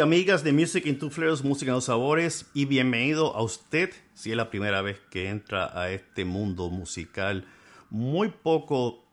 [0.00, 4.30] Amigas de Music in Two Flares, Música en los Sabores, y bienvenido a usted si
[4.30, 7.46] es la primera vez que entra a este mundo musical
[7.90, 9.04] muy poco,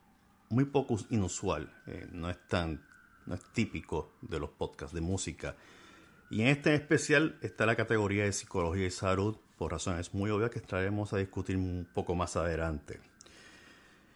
[0.49, 1.73] muy poco inusual.
[1.87, 2.81] Eh, no es tan,
[3.25, 5.57] no es típico de los podcasts de música.
[6.29, 10.51] Y en este especial está la categoría de psicología y salud, por razones muy obvias
[10.51, 13.01] que estaremos a discutir un poco más adelante.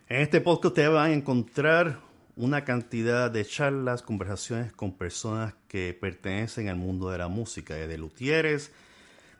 [0.08, 2.00] En este podcast ustedes van a encontrar
[2.36, 7.98] una cantidad de charlas, conversaciones con personas que pertenecen al mundo de la música, desde
[7.98, 8.72] luthieres,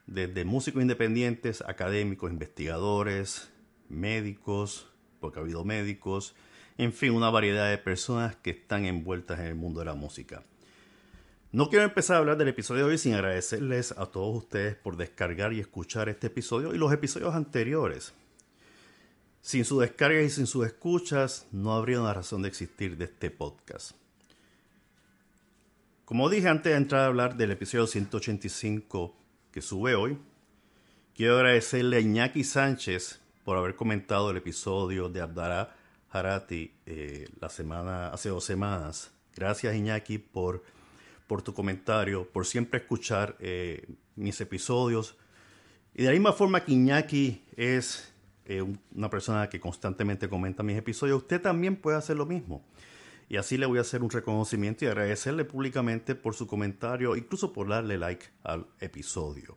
[0.06, 3.50] desde músicos independientes, académicos, investigadores,
[3.88, 4.88] médicos,
[5.20, 6.34] porque ha habido médicos,
[6.78, 10.42] en fin, una variedad de personas que están envueltas en el mundo de la música.
[11.52, 14.96] No quiero empezar a hablar del episodio de hoy sin agradecerles a todos ustedes por
[14.96, 18.14] descargar y escuchar este episodio y los episodios anteriores.
[19.42, 23.28] Sin su descarga y sin sus escuchas, no habría una razón de existir de este
[23.28, 23.90] podcast.
[26.04, 29.16] Como dije antes de entrar a hablar del episodio 185
[29.50, 30.16] que sube hoy,
[31.16, 35.74] quiero agradecerle a Iñaki Sánchez por haber comentado el episodio de Abdara
[36.10, 39.10] Harati eh, la semana, hace dos semanas.
[39.34, 40.62] Gracias Iñaki por,
[41.26, 45.16] por tu comentario, por siempre escuchar eh, mis episodios.
[45.94, 48.11] Y de la misma forma que Iñaki es
[48.58, 52.64] eh, una persona que constantemente comenta mis episodios, usted también puede hacer lo mismo.
[53.28, 57.52] Y así le voy a hacer un reconocimiento y agradecerle públicamente por su comentario, incluso
[57.52, 59.56] por darle like al episodio.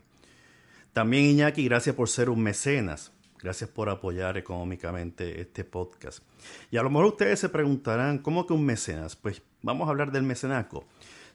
[0.94, 3.12] También Iñaki, gracias por ser un mecenas.
[3.42, 6.24] Gracias por apoyar económicamente este podcast.
[6.72, 9.16] Y a lo mejor ustedes se preguntarán, ¿cómo que un mecenas?
[9.16, 10.86] Pues vamos a hablar del mecenazgo.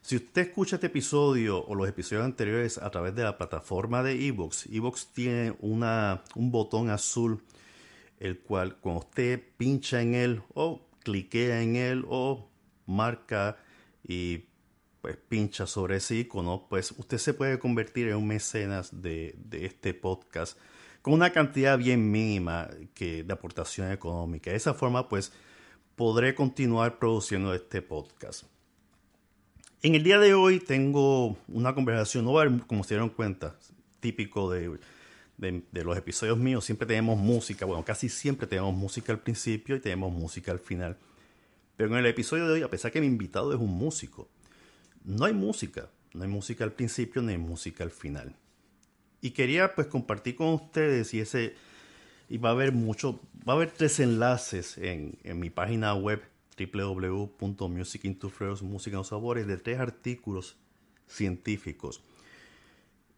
[0.03, 4.27] Si usted escucha este episodio o los episodios anteriores a través de la plataforma de
[4.27, 7.43] Evox, Evox tiene una, un botón azul,
[8.19, 12.49] el cual cuando usted pincha en él o cliquea en él o
[12.87, 13.59] marca
[14.07, 14.47] y
[15.03, 19.67] pues pincha sobre ese icono, pues usted se puede convertir en un mecenas de, de
[19.67, 20.59] este podcast
[21.03, 24.51] con una cantidad bien mínima de aportación económica.
[24.51, 25.33] De esa forma, pues
[25.97, 28.45] podré continuar produciendo este podcast.
[29.83, 33.57] En el día de hoy tengo una conversación, no como se dieron cuenta,
[34.01, 34.79] típico de,
[35.39, 39.81] de, los episodios míos, siempre tenemos música, bueno, casi siempre tenemos música al principio y
[39.81, 40.99] tenemos música al final.
[41.79, 44.29] Pero en el episodio de hoy, a pesar que mi invitado es un músico,
[45.03, 48.37] no hay música, no hay música al principio ni hay música al final.
[49.23, 51.55] Y quería pues compartir con ustedes y ese,
[52.29, 56.21] y va a haber mucho, va a haber tres enlaces en, en mi página web
[58.99, 60.57] en sabores, de tres artículos
[61.07, 62.03] científicos.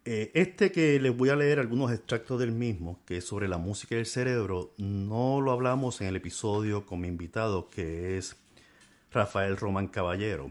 [0.04, 3.58] Eh, este que les voy a leer algunos extractos del mismo, que es sobre la
[3.58, 8.36] música y el cerebro, no lo hablamos en el episodio con mi invitado, que es
[9.12, 10.50] Rafael Román Caballero.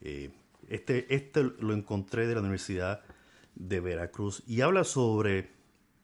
[0.00, 0.30] Eh,
[0.68, 3.02] este, este lo encontré de la Universidad
[3.56, 5.50] de Veracruz y habla sobre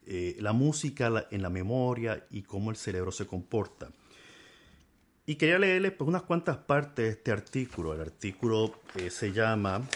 [0.05, 3.89] eh, la música en la memoria y cómo el cerebro se comporta.
[5.31, 7.93] Y quería leerles pues, unas cuantas partes de este artículo.
[7.93, 9.87] El artículo eh, se llama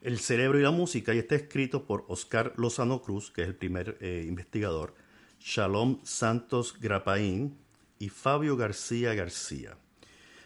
[0.00, 3.56] El cerebro y la música y está escrito por Oscar Lozano Cruz, que es el
[3.56, 4.94] primer eh, investigador,
[5.40, 7.58] Shalom Santos Grapaín
[7.98, 9.76] y Fabio García García.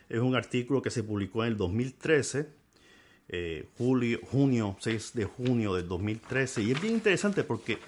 [0.08, 2.48] Es un artículo que se publicó en el 2013,
[3.28, 7.78] eh, julio, junio, 6 de junio del 2013, y es bien interesante porque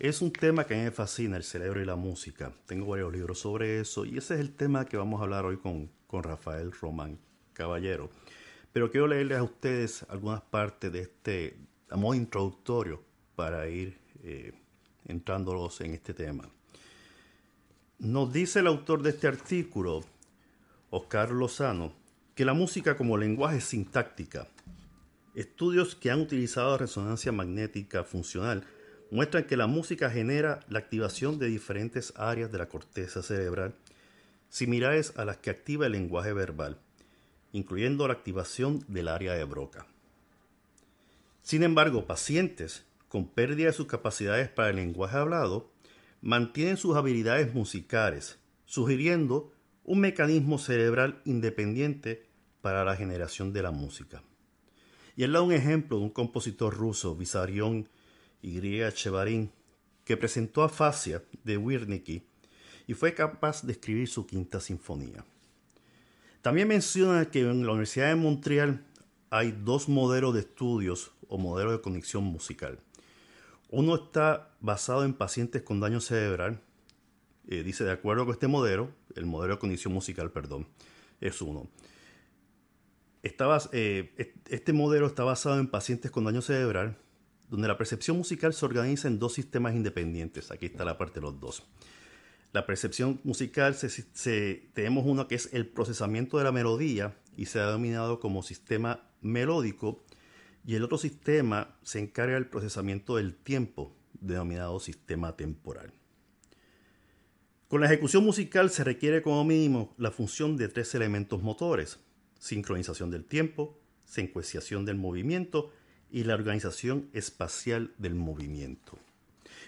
[0.00, 2.52] es un tema que a mí me fascina, el cerebro y la música.
[2.66, 5.58] Tengo varios libros sobre eso y ese es el tema que vamos a hablar hoy
[5.58, 7.18] con, con Rafael Román
[7.52, 8.08] Caballero.
[8.72, 11.56] Pero quiero leerles a ustedes algunas partes de este
[11.90, 13.02] a modo introductorio
[13.36, 14.54] para ir eh,
[15.06, 16.48] entrándolos en este tema.
[17.98, 20.02] Nos dice el autor de este artículo,
[20.88, 21.92] Oscar Lozano,
[22.34, 24.46] que la música como lenguaje sintáctica,
[25.34, 28.64] estudios que han utilizado resonancia magnética funcional,
[29.10, 33.74] muestran que la música genera la activación de diferentes áreas de la corteza cerebral,
[34.48, 36.78] similares a las que activa el lenguaje verbal,
[37.52, 39.86] incluyendo la activación del área de Broca.
[41.42, 45.70] Sin embargo, pacientes con pérdida de sus capacidades para el lenguaje hablado
[46.20, 49.52] mantienen sus habilidades musicales, sugiriendo
[49.84, 52.26] un mecanismo cerebral independiente
[52.60, 54.22] para la generación de la música.
[55.16, 57.16] Y él da un ejemplo de un compositor ruso,
[58.42, 58.60] y.
[58.92, 59.50] Chevarin,
[60.04, 62.22] que presentó Afasia de Wirnicki
[62.86, 65.24] y fue capaz de escribir su quinta sinfonía.
[66.42, 68.84] También menciona que en la Universidad de Montreal
[69.30, 72.80] hay dos modelos de estudios o modelos de conexión musical.
[73.68, 76.60] Uno está basado en pacientes con daño cerebral.
[77.46, 80.66] Eh, dice, de acuerdo con este modelo, el modelo de cognición musical, perdón,
[81.20, 81.68] es uno.
[83.72, 86.96] eh, este modelo está basado en pacientes con daño cerebral,
[87.50, 90.50] donde la percepción musical se organiza en dos sistemas independientes.
[90.52, 91.64] Aquí está la parte de los dos.
[92.52, 93.76] La percepción musical,
[94.72, 99.08] tenemos uno que es el procesamiento de la melodía y se ha denominado como sistema
[99.20, 100.04] melódico,
[100.64, 105.92] y el otro sistema se encarga del procesamiento del tiempo, denominado sistema temporal.
[107.68, 111.98] Con la ejecución musical se requiere como mínimo la función de tres elementos motores,
[112.38, 115.72] sincronización del tiempo, secuenciación del movimiento
[116.10, 118.98] y la organización espacial del movimiento.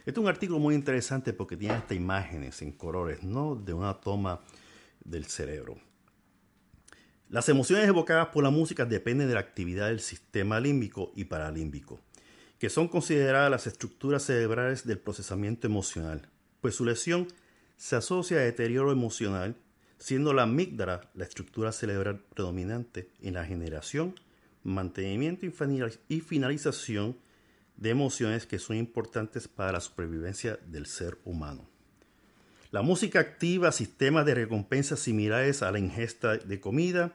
[0.04, 3.54] Este es un artículo muy interesante porque tiene estas imágenes en colores, ¿no?
[3.54, 4.40] De una toma
[5.04, 5.78] del cerebro.
[7.28, 12.00] Las emociones evocadas por la música dependen de la actividad del sistema límbico y paralímbico,
[12.58, 16.28] que son consideradas las estructuras cerebrales del procesamiento emocional,
[16.60, 17.28] pues su lesión
[17.76, 19.56] se asocia a deterioro emocional,
[19.98, 24.14] siendo la amígdala la estructura cerebral predominante en la generación,
[24.62, 27.16] mantenimiento y finalización
[27.76, 31.68] de emociones que son importantes para la supervivencia del ser humano.
[32.70, 37.12] La música activa sistemas de recompensa similares a la ingesta de comida,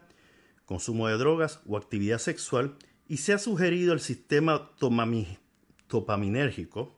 [0.66, 2.76] consumo de drogas o actividad sexual
[3.08, 4.70] y se ha sugerido el sistema
[5.88, 6.94] dopaminérgico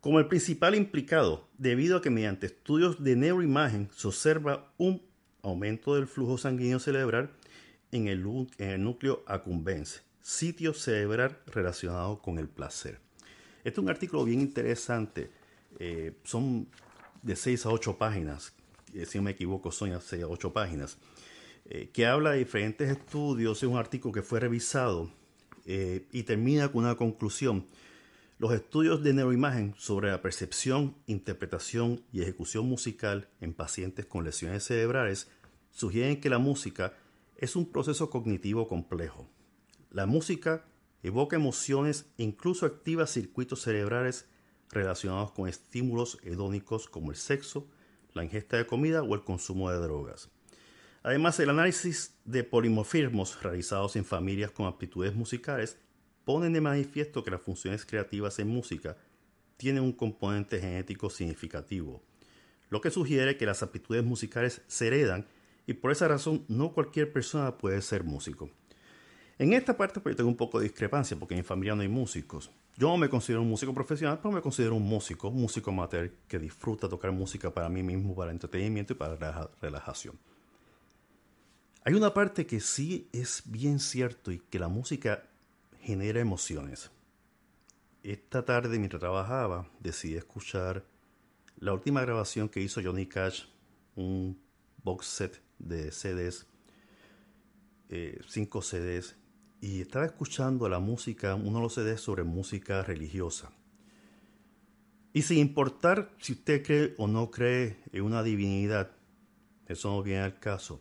[0.00, 5.02] como el principal implicado, debido a que mediante estudios de neuroimagen se observa un
[5.42, 7.30] aumento del flujo sanguíneo cerebral
[7.92, 8.22] en el,
[8.82, 13.00] núcleo accumbens, sitio cerebral relacionado con el placer.
[13.58, 15.30] Este es un artículo bien interesante.
[15.78, 16.68] Eh, son
[17.22, 18.54] de 6 a 8 páginas,
[18.94, 20.98] eh, si no me equivoco, son de 6 a 8 páginas,
[21.66, 23.62] eh, que habla de diferentes estudios.
[23.62, 25.10] Es un artículo que fue revisado
[25.66, 27.66] y termina con una conclusión
[28.40, 34.64] los estudios de neuroimagen sobre la percepción, interpretación y ejecución musical en pacientes con lesiones
[34.64, 35.28] cerebrales
[35.70, 36.94] sugieren que la música
[37.40, 39.26] es un proceso cognitivo complejo.
[39.90, 40.66] La música
[41.02, 44.28] evoca emociones e incluso activa circuitos cerebrales
[44.68, 47.66] relacionados con estímulos hedónicos como el sexo,
[48.12, 50.30] la ingesta de comida o el consumo de drogas.
[51.02, 55.78] Además, el análisis de polimorfismos realizados en familias con aptitudes musicales
[56.26, 58.98] ponen de manifiesto que las funciones creativas en música
[59.56, 62.02] tienen un componente genético significativo,
[62.68, 65.26] lo que sugiere que las aptitudes musicales se heredan
[65.66, 68.50] y por esa razón no cualquier persona puede ser músico.
[69.38, 71.88] En esta parte pues, tengo un poco de discrepancia porque en mi familia no hay
[71.88, 72.50] músicos.
[72.76, 76.88] Yo me considero un músico profesional, pero me considero un músico, músico amateur que disfruta
[76.88, 80.18] tocar música para mí mismo, para entretenimiento y para relajación.
[81.84, 85.24] Hay una parte que sí es bien cierto y que la música
[85.80, 86.90] genera emociones.
[88.02, 90.84] Esta tarde, mientras trabajaba, decidí escuchar
[91.56, 93.44] la última grabación que hizo Johnny Cash,
[93.96, 94.38] un
[94.82, 96.46] box set de CDs,
[97.88, 99.16] eh, cinco CDs,
[99.60, 103.52] y estaba escuchando la música, uno de los CDs sobre música religiosa.
[105.12, 108.92] Y sin importar si usted cree o no cree en una divinidad,
[109.66, 110.80] eso no viene al caso,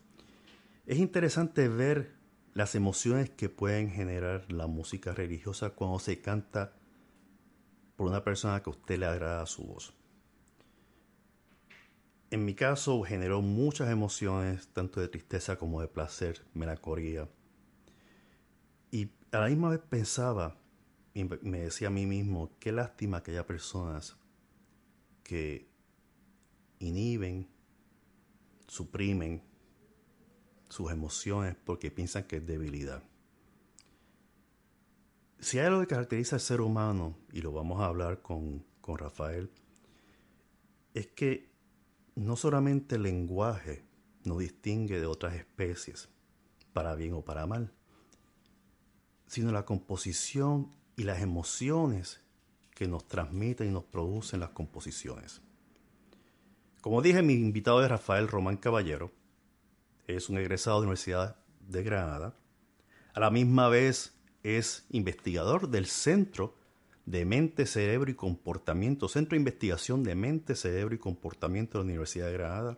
[0.85, 2.15] es interesante ver
[2.53, 6.73] las emociones que pueden generar la música religiosa cuando se canta
[7.95, 9.93] por una persona que a usted le agrada su voz.
[12.39, 17.27] En mi caso generó muchas emociones, tanto de tristeza como de placer, melancolía.
[18.91, 20.55] Y a la misma vez pensaba
[21.13, 24.15] y me decía a mí mismo, qué lástima que haya personas
[25.21, 25.69] que
[26.79, 27.49] inhiben,
[28.69, 29.43] suprimen
[30.69, 33.03] sus emociones porque piensan que es debilidad.
[35.39, 38.97] Si hay algo que caracteriza al ser humano, y lo vamos a hablar con, con
[38.97, 39.51] Rafael,
[40.93, 41.48] es que
[42.15, 43.83] no solamente el lenguaje
[44.23, 46.09] nos distingue de otras especies,
[46.73, 47.71] para bien o para mal,
[49.27, 52.21] sino la composición y las emociones
[52.75, 55.41] que nos transmiten y nos producen las composiciones.
[56.81, 59.11] Como dije, mi invitado es Rafael Román Caballero,
[60.07, 61.35] es un egresado de la Universidad
[61.67, 62.35] de Granada.
[63.13, 64.13] A la misma vez
[64.43, 66.55] es investigador del Centro
[67.09, 71.89] de Mente, Cerebro y Comportamiento, Centro de Investigación de Mente, Cerebro y Comportamiento de la
[71.89, 72.77] Universidad de Granada.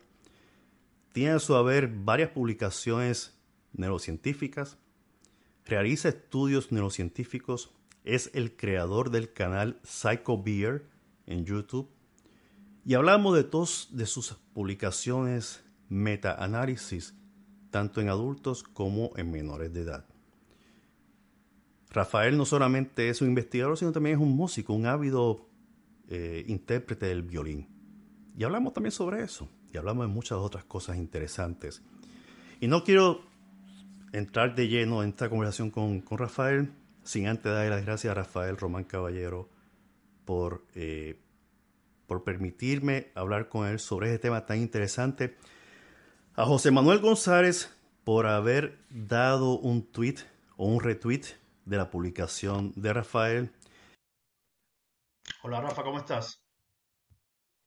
[1.12, 3.36] Tiene a su haber varias publicaciones
[3.74, 4.78] neurocientíficas,
[5.66, 7.74] realiza estudios neurocientíficos,
[8.04, 10.86] es el creador del canal Psycho Beer
[11.26, 11.90] en YouTube
[12.86, 17.14] y hablamos de dos de sus publicaciones meta-análisis
[17.70, 20.06] tanto en adultos como en menores de edad.
[21.92, 25.46] Rafael no solamente es un investigador, sino también es un músico, un ávido
[26.08, 27.68] eh, intérprete del violín.
[28.36, 31.82] Y hablamos también sobre eso, y hablamos de muchas otras cosas interesantes.
[32.60, 33.22] Y no quiero
[34.12, 36.72] entrar de lleno en esta conversación con, con Rafael,
[37.02, 39.50] sin antes darle las gracias a Rafael Román Caballero
[40.24, 41.18] por, eh,
[42.06, 45.36] por permitirme hablar con él sobre este tema tan interesante.
[46.34, 47.70] A José Manuel González
[48.04, 50.16] por haber dado un tweet
[50.56, 53.52] o un retweet de la publicación de Rafael.
[55.42, 56.44] Hola Rafa, ¿cómo estás?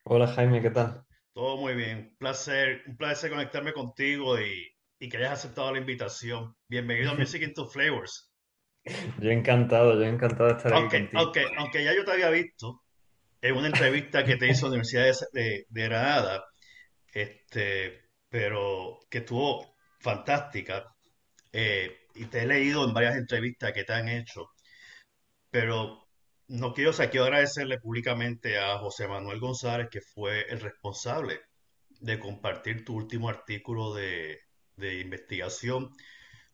[0.04, 1.06] Hola Jaime, ¿qué tal?
[1.34, 2.10] Todo muy bien.
[2.12, 6.56] Un placer, un placer conectarme contigo y, y que hayas aceptado la invitación.
[6.68, 8.32] Bienvenido a Music into Flavors.
[9.20, 12.84] Yo encantado, yo encantado de estar aunque, aquí Aunque, aunque ya yo te había visto
[13.42, 16.46] en una entrevista que te hizo la Universidad de, de, Granada,
[17.12, 20.96] este, pero que estuvo fantástica.
[21.52, 24.50] Eh, y te he leído en varias entrevistas que te han hecho,
[25.50, 26.08] pero
[26.48, 31.42] no quiero, o sea, quiero agradecerle públicamente a José Manuel González, que fue el responsable
[32.00, 34.40] de compartir tu último artículo de,
[34.78, 35.92] de investigación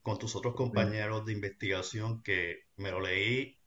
[0.02, 3.60] con tus otros compañeros de investigación que me lo leí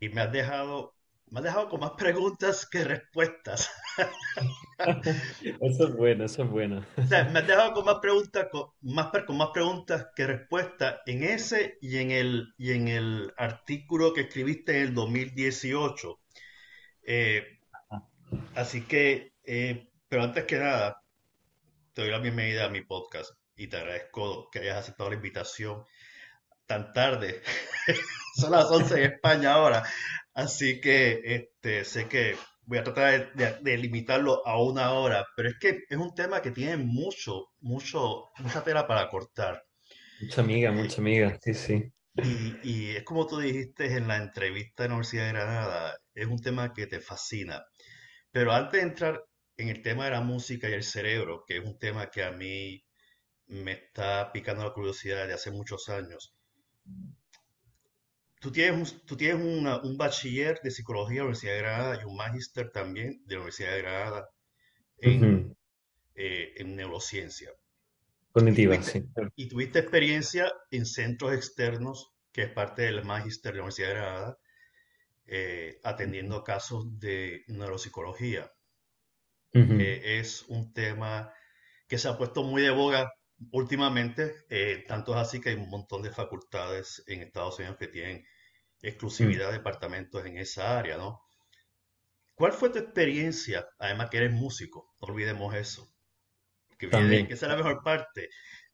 [0.00, 0.94] y me has dejado,
[1.32, 3.70] me has dejado con más preguntas que respuestas.
[5.60, 6.84] Eso es bueno, eso es bueno.
[6.96, 11.00] O sea, me has dejado con más preguntas, con más, con más preguntas que respuestas
[11.06, 16.20] en ese y en el, y en el artículo que escribiste en el 2018.
[17.04, 17.60] Eh,
[18.54, 21.02] así que, eh, pero antes que nada,
[21.94, 25.84] te doy la bienvenida a mi podcast y te agradezco que hayas aceptado la invitación
[26.66, 27.42] tan tarde.
[28.34, 29.84] Son las 11 en España ahora.
[30.34, 35.56] Así que este, sé que voy a tratar de, limitarlo a una hora, pero es
[35.58, 39.62] que es un tema que tiene mucho, mucho, mucha tela para cortar.
[40.20, 41.92] Mucha amiga, eh, mucha amiga, sí, sí.
[42.14, 46.26] Y, y, es como tú dijiste en la entrevista de la Universidad de Granada, es
[46.26, 47.64] un tema que te fascina.
[48.30, 49.24] Pero antes de entrar
[49.56, 52.32] en el tema de la música y el cerebro, que es un tema que a
[52.32, 52.84] mí
[53.46, 56.34] me está picando la curiosidad de hace muchos años.
[58.42, 62.04] Tú tienes, un, tú tienes un bachiller de psicología de la Universidad de Granada y
[62.04, 64.30] un magíster también de la Universidad de Granada
[64.98, 65.56] en,
[66.16, 67.52] eh, en neurociencia.
[68.32, 69.04] Cognitiva, y sí.
[69.36, 73.94] Y tuviste experiencia en centros externos, que es parte del magíster de la Universidad de
[73.94, 74.38] Granada,
[75.26, 78.50] eh, atendiendo casos de neuropsicología.
[79.52, 81.32] es un tema
[81.86, 83.12] que se ha puesto muy de boga
[83.52, 87.88] últimamente, eh, tanto es así que hay un montón de facultades en Estados Unidos que
[87.88, 88.24] tienen
[88.82, 91.22] exclusividad de departamentos en esa área, ¿no?
[92.34, 93.66] ¿Cuál fue tu experiencia?
[93.78, 95.88] Además que eres músico, no olvidemos eso.
[96.78, 98.28] Que, viene, que esa es la mejor parte.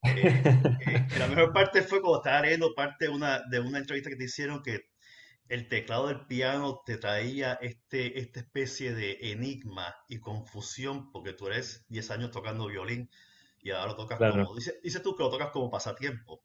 [0.05, 4.09] Eh, eh, la mejor parte fue cuando estaba leyendo parte de una, de una entrevista
[4.09, 4.89] que te hicieron que
[5.49, 11.49] el teclado del piano te traía este, esta especie de enigma y confusión, porque tú
[11.49, 13.11] eres 10 años tocando violín,
[13.61, 16.43] y ahora lo tocas como, dice, dice, tú que lo tocas como pasatiempo.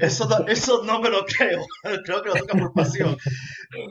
[0.00, 1.64] Eso, no, eso no me lo creo,
[2.04, 3.16] creo que lo tocas por pasión.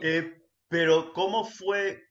[0.01, 2.03] Eh, pero ¿cómo fue,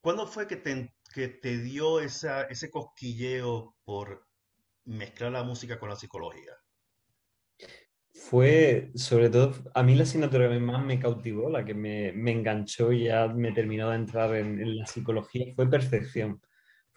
[0.00, 4.26] cuándo fue que te, que te dio esa, ese cosquilleo por
[4.84, 6.52] mezclar la música con la psicología?
[8.12, 12.32] Fue, sobre todo, a mí la asignatura que más me cautivó, la que me, me
[12.32, 16.40] enganchó y ya me terminó de entrar en, en la psicología, fue percepción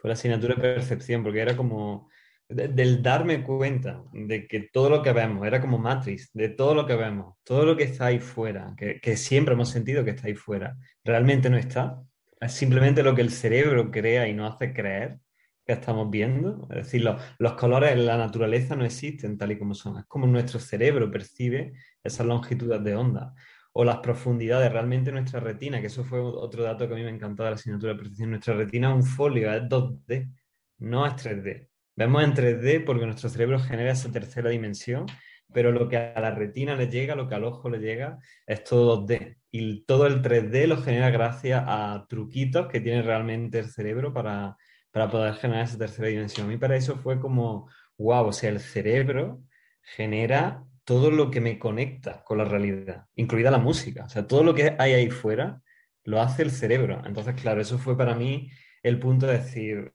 [0.04, 2.10] fue la asignatura de percepción, porque era como
[2.56, 6.86] del darme cuenta de que todo lo que vemos, era como Matrix, de todo lo
[6.86, 10.28] que vemos, todo lo que está ahí fuera, que, que siempre hemos sentido que está
[10.28, 12.02] ahí fuera, realmente no está.
[12.40, 15.20] Es simplemente lo que el cerebro crea y nos hace creer
[15.66, 16.68] que estamos viendo.
[16.70, 20.00] Es decir, los, los colores en la naturaleza no existen tal y como son.
[20.00, 23.34] Es como nuestro cerebro percibe esas longitudes de onda
[23.74, 24.72] o las profundidades.
[24.72, 27.56] Realmente nuestra retina, que eso fue otro dato que a mí me encantó de la
[27.56, 30.32] asignatura de percepción, nuestra retina es un folio, es 2D,
[30.80, 31.70] no es 3D.
[31.96, 35.06] Vemos en 3D porque nuestro cerebro genera esa tercera dimensión,
[35.54, 38.64] pero lo que a la retina le llega, lo que al ojo le llega, es
[38.64, 39.38] todo 2D.
[39.52, 44.58] Y todo el 3D lo genera gracias a truquitos que tiene realmente el cerebro para,
[44.92, 46.48] para poder generar esa tercera dimensión.
[46.48, 49.42] A mí para eso fue como, wow, o sea, el cerebro
[49.82, 54.06] genera todo lo que me conecta con la realidad, incluida la música.
[54.06, 55.62] O sea, todo lo que hay ahí fuera
[56.04, 57.02] lo hace el cerebro.
[57.06, 58.50] Entonces, claro, eso fue para mí
[58.82, 59.92] el punto de decir,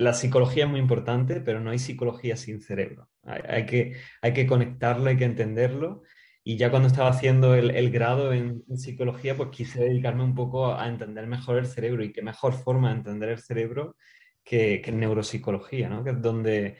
[0.00, 3.10] la psicología es muy importante, pero no hay psicología sin cerebro.
[3.22, 6.02] Hay, que, hay que conectarlo, hay que entenderlo.
[6.42, 10.88] Y ya cuando estaba haciendo el, grado en, psicología, pues quise dedicarme un poco a
[10.88, 13.94] entender mejor el cerebro y qué mejor forma de entender el cerebro
[14.42, 16.02] que, que neuropsicología, ¿no?
[16.02, 16.78] Que es donde,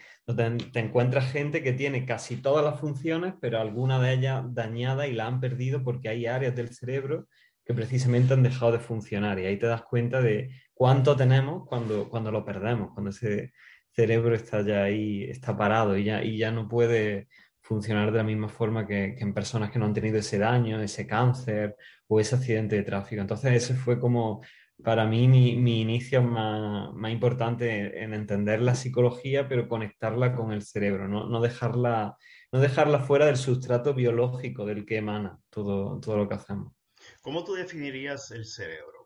[0.72, 5.12] te encuentras gente que tiene casi todas las funciones, pero alguna de ellas dañada y
[5.12, 7.26] la han perdido porque hay áreas del cerebro
[7.66, 9.38] que precisamente han dejado de funcionar.
[9.38, 10.50] Y ahí te das cuenta de
[10.80, 13.52] cuánto tenemos cuando, cuando lo perdemos, cuando ese
[13.92, 17.28] cerebro está ya ahí, está parado y ya, y ya no puede
[17.60, 21.06] funcionar de la misma forma que, en personas que no han tenido ese daño, ese
[21.06, 21.76] cáncer
[22.08, 23.20] o ese accidente de tráfico.
[23.20, 24.40] Entonces ese fue como
[24.82, 30.50] para mí mi, mi inicio más, más, importante en entender la psicología, pero conectarla con
[30.50, 32.16] el cerebro, no, no, dejarla,
[32.52, 36.72] no dejarla fuera del sustrato biológico del que emana todo, todo lo que hacemos.
[37.20, 38.99] ¿Cómo tú definirías el cerebro?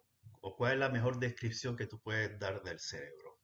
[0.46, 3.38] ¿O cuál es la mejor descripción que tú puedes dar del cerebro?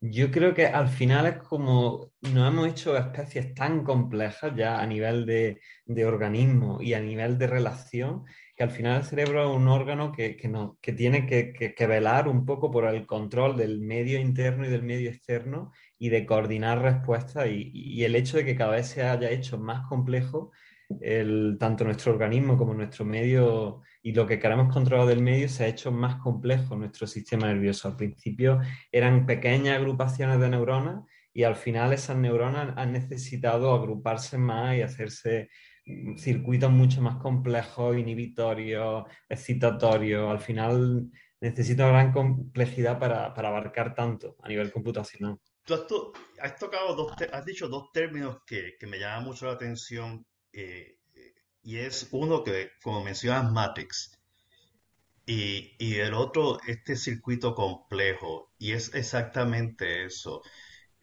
[0.00, 4.86] Yo creo que al final es como no hemos hecho especies tan complejas ya a
[4.86, 8.24] nivel de, de organismo y a nivel de relación,
[8.56, 11.86] que al final el cerebro es un órgano que, que, no, que tiene que, que,
[11.86, 16.26] velar un poco por el control del medio interno y del medio externo y de
[16.26, 20.50] coordinar respuestas y, y el hecho de que cada vez se haya hecho más complejo
[21.00, 25.64] el, tanto nuestro organismo como nuestro medio y lo que queremos controlar del medio se
[25.64, 27.88] ha hecho más complejo nuestro sistema nervioso.
[27.88, 28.60] Al principio
[28.92, 34.82] eran pequeñas agrupaciones de neuronas y al final esas neuronas han necesitado agruparse más y
[34.82, 35.48] hacerse
[36.16, 40.30] circuitos mucho más complejos, inhibitorios, excitatorios.
[40.30, 45.38] Al final necesita gran complejidad para, abarcar tanto a nivel computacional.
[46.38, 50.24] Has, tocado dos, has dicho dos términos que, que me llaman mucho la atención
[50.56, 50.98] eh,
[51.62, 54.18] y es uno que, como mencionas, Matrix,
[55.26, 60.42] y, y, el otro, este circuito complejo, y es exactamente eso.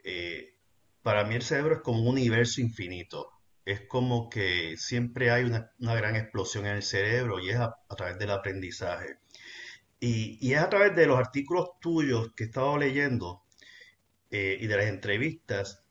[0.03, 0.55] Eh,
[1.03, 3.29] para mí el cerebro es como un universo infinito,
[3.65, 8.17] es como que siempre hay una, gran explosión en el cerebro y es a, través
[8.19, 9.17] del aprendizaje.
[10.00, 13.43] Y, y, es a través de los artículos tuyos que he estado leyendo
[14.31, 15.83] eh, y de las entrevistas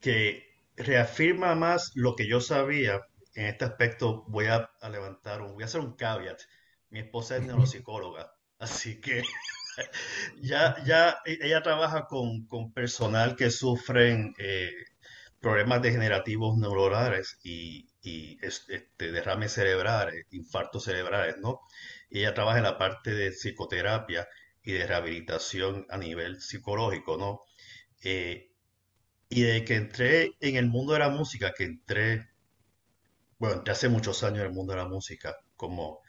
[0.00, 0.45] que
[0.76, 3.00] reafirma más lo que yo sabía.
[3.34, 6.40] En este aspecto voy a, levantar un, voy a hacer un caveat.
[6.90, 9.22] Mi esposa es neuropsicóloga, así que
[10.40, 14.72] ya, ya ella trabaja con, personal que sufren eh,
[15.40, 17.88] problemas degenerativos neuronales y,
[18.40, 21.60] este, derrames cerebrales, infartos cerebrales, ¿no?
[22.08, 24.28] Y ella trabaja en la parte de psicoterapia
[24.62, 27.40] y de rehabilitación a nivel psicológico, ¿no?
[28.02, 28.52] Eh,
[29.28, 32.28] y de que entré en el mundo de la música, que entré,
[33.38, 36.00] bueno, entré hace muchos años en el mundo de la música, como,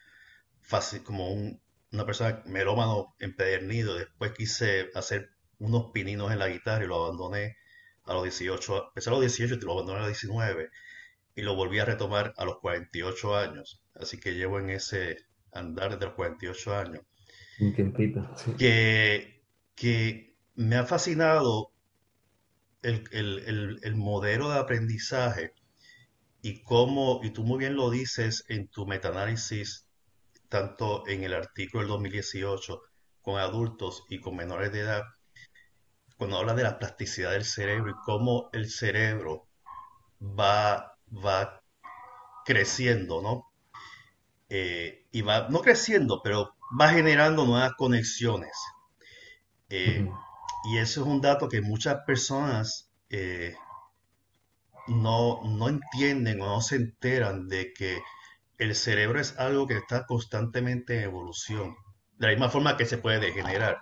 [0.62, 3.96] fácil, como una persona melómano empedernido.
[3.96, 7.58] Después quise hacer unos pininos en la guitarra y lo abandoné
[8.06, 10.70] a los 18, empecé a los 18 y lo abandoné a los 19
[11.36, 13.84] y lo volví a retomar a los 48 años.
[13.96, 15.18] Así que llevo en ese
[15.52, 17.04] andar desde los 48 años.
[17.60, 19.44] Un tiempito, Que,
[19.76, 21.72] que me ha fascinado
[22.88, 25.54] el, modelo de aprendizaje
[26.42, 29.88] y cómo, y tú muy bien lo dices en tu metaanálisis,
[30.50, 32.82] tanto en el artículo del 2018
[33.22, 35.04] con adultos y con menores de edad,
[36.18, 39.48] cuando habla de la plasticidad del cerebro y cómo el cerebro
[40.22, 41.62] va, va
[42.46, 43.52] creciendo, ¿no?
[44.50, 48.58] Eh, y va, no creciendo, pero va generando nuevas conexiones.
[49.70, 50.10] Eh,
[50.68, 53.56] y eso es un dato que muchas personas eh,
[54.88, 58.02] no, no entienden o no se enteran de que
[58.58, 61.76] el cerebro es algo que está constantemente en evolución,
[62.18, 63.78] de la misma forma que se puede degenerar.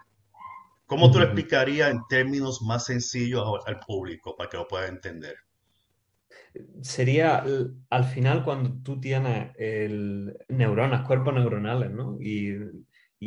[0.85, 5.35] ¿Cómo tú lo explicarías en términos más sencillos al público para que lo pueda entender?
[6.81, 7.43] Sería
[7.89, 12.17] al final cuando tú tienes el, neuronas, cuerpos neuronales, ¿no?
[12.21, 12.55] Y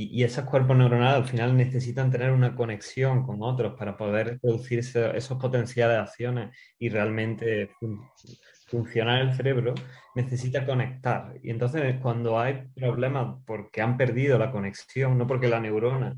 [0.00, 4.78] y, esos cuerpos neuronales al final necesitan tener una conexión con otros para poder producir
[4.78, 7.70] esos potenciales de acciones y realmente
[8.68, 9.74] funcionar el cerebro,
[10.14, 11.34] necesita conectar.
[11.42, 16.16] Y entonces cuando hay problemas porque han perdido la conexión, no porque la neurona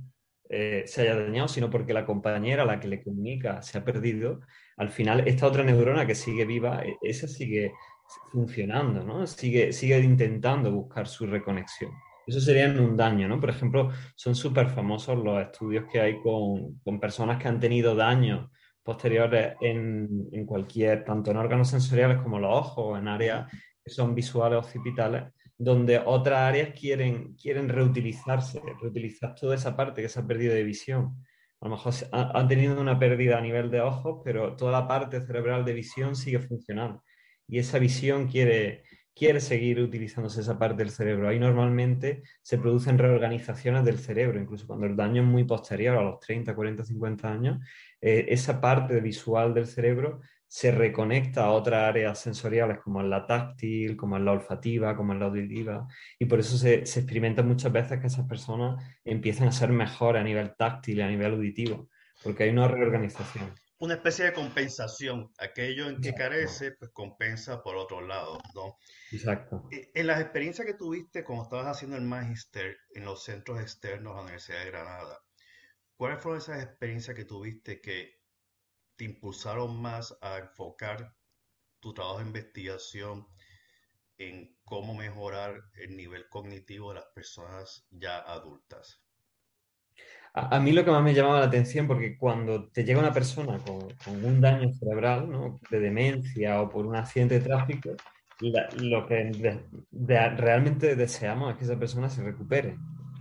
[0.50, 3.84] eh, se haya dañado, sino porque la compañera a la que le comunica se ha
[3.84, 4.40] perdido,
[4.76, 7.72] al final esta otra neurona que sigue viva, e, esa sigue
[8.32, 9.26] funcionando, ¿no?
[9.26, 11.92] Sigue, sigue intentando buscar su reconexión.
[12.30, 13.40] Eso sería un daño, ¿no?
[13.40, 17.96] Por ejemplo, son súper famosos los estudios que hay con, con, personas que han tenido
[17.96, 18.48] daños
[18.84, 23.50] posteriores en, en, cualquier, tanto en órganos sensoriales como los ojos, en áreas
[23.84, 25.24] que son visuales occipitales,
[25.58, 30.62] donde otras áreas quieren, quieren reutilizarse, reutilizar toda esa parte que se ha perdido de
[30.62, 31.16] visión.
[31.60, 35.20] A lo mejor han tenido una pérdida a nivel de ojos, pero toda la parte
[35.20, 37.02] cerebral de visión sigue funcionando.
[37.48, 41.28] Y esa visión quiere, quiere seguir utilizándose esa parte del cerebro.
[41.28, 46.02] Ahí normalmente se producen reorganizaciones del cerebro, incluso cuando el daño es muy posterior, a
[46.02, 47.66] los 30, 40, 50 años,
[48.00, 53.24] eh, esa parte visual del cerebro se reconecta a otras áreas sensoriales como en la
[53.24, 55.86] táctil, como en la olfativa, como en la auditiva,
[56.18, 60.24] y por eso se, experimenta muchas veces que esas personas empiezan a ser mejores a
[60.24, 61.88] nivel táctil a nivel auditivo,
[62.24, 63.54] porque hay una reorganización.
[63.80, 65.32] Una especie de compensación.
[65.38, 68.76] Aquello en que carece, pues compensa por otro lado, ¿no?
[69.10, 69.68] Exacto.
[69.72, 74.12] E, en las experiencias que tuviste cuando estabas haciendo el magister en los centros externos
[74.12, 75.18] a la Universidad de Granada,
[75.96, 78.20] ¿cuáles fueron esas experiencias que tuviste que
[78.96, 81.16] te impulsaron más a enfocar
[81.80, 83.26] tu trabajo de investigación
[84.18, 89.02] en cómo mejorar el nivel cognitivo de las personas ya adultas?
[90.32, 93.58] A, mí lo que más me llamaba la atención, porque cuando te llega una persona
[93.58, 95.28] con, un daño cerebral,
[95.70, 97.90] de demencia o por un accidente de tráfico,
[98.80, 99.60] lo que
[100.36, 102.76] realmente deseamos es que esa persona se recupere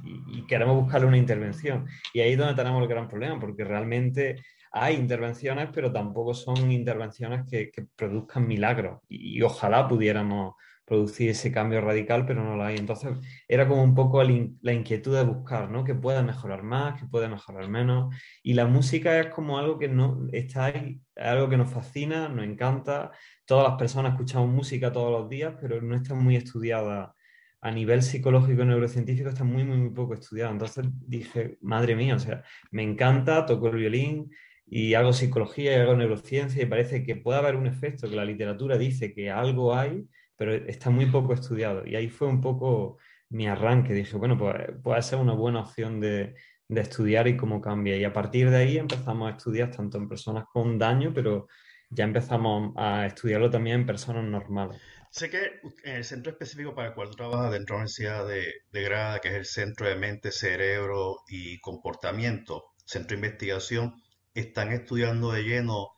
[0.06, 1.88] y, queremos buscarle una intervención.
[2.13, 6.72] Y ahí es donde tenemos el gran problema, porque realmente hay intervenciones, pero tampoco son
[6.72, 9.02] intervenciones que, produzcan milagros.
[9.10, 10.54] y, ojalá pudiéramos
[10.89, 12.78] producir ese cambio radical, pero no lo hay.
[12.78, 13.12] Entonces,
[13.47, 15.84] era como un poco la inquietud de buscar, ¿no?
[15.86, 18.13] Que pueda mejorar más, que pueda mejorar menos.
[18.43, 22.45] Y la música es como algo que no está ahí, algo que nos fascina, nos
[22.45, 23.12] encanta.
[23.45, 27.15] Todas las personas escuchamos música todos los días, pero no está muy estudiada
[27.62, 30.52] a nivel psicológico y neurocientífico está muy, muy, muy poco estudiada.
[30.52, 34.32] Entonces dije, madre mía, o sea, me encanta, toco el violín
[34.65, 38.25] y hago psicología y hago neurociencia y parece que puede haber un efecto que la
[38.25, 40.06] literatura dice que algo hay,
[40.39, 41.86] pero está muy poco estudiado.
[41.86, 42.97] Y ahí fue un poco
[43.28, 43.93] mi arranque.
[43.93, 46.34] Dije, bueno, pues puede ser una buena opción de,
[46.69, 47.97] estudiar y cómo cambia.
[47.97, 51.49] Y a partir de ahí empezamos a estudiar tanto en personas con daño, pero
[51.89, 54.82] ya empezamos a estudiarlo también en personas normales.
[55.12, 58.54] Sé que en el centro específico para el cual trabajas dentro de la Universidad de,
[58.71, 64.02] de Granada, que es el Centro de Mente, Cerebro y Comportamiento, Centro de Investigación,
[64.34, 65.89] están estudiando de lleno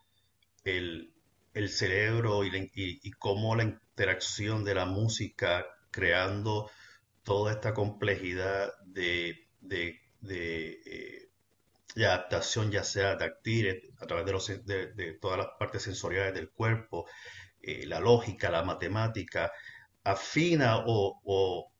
[0.63, 1.10] el,
[1.53, 6.69] el cerebro y, cómo la interacción de la música creando
[7.23, 9.47] toda esta complejidad de,
[10.29, 11.29] eh,
[11.97, 17.05] adaptación, ya sea táctil, a través de, los, de, todas las partes sensoriales del cuerpo,
[17.61, 19.51] eh, la lógica, la matemática,
[20.03, 21.71] afina o,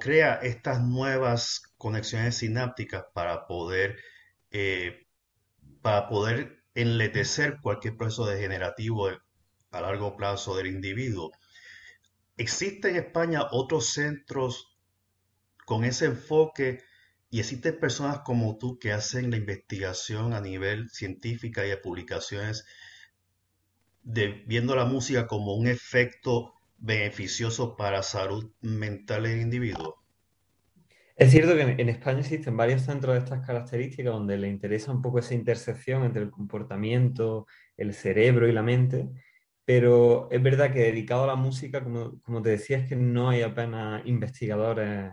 [0.00, 3.96] crea estas nuevas conexiones sinápticas para poder,
[4.50, 5.06] eh,
[5.82, 9.08] para poder enletecer cualquier proceso degenerativo
[9.70, 11.32] a largo plazo del individuo.
[12.36, 14.78] ¿Existen en España otros centros
[15.66, 16.84] con ese enfoque
[17.30, 22.64] y existen personas como tú que hacen la investigación a nivel científica y de publicaciones
[24.04, 30.00] de, viendo la música como un efecto beneficioso para salud mental del individuo?
[31.18, 35.02] Es cierto que en España existen varios centros de estas características donde le interesa un
[35.02, 39.08] poco esa intersección entre el comportamiento, el cerebro y la mente,
[39.64, 43.42] pero es verdad que dedicado a la música, como, te decía, es que no hay
[43.42, 45.12] apenas investigadores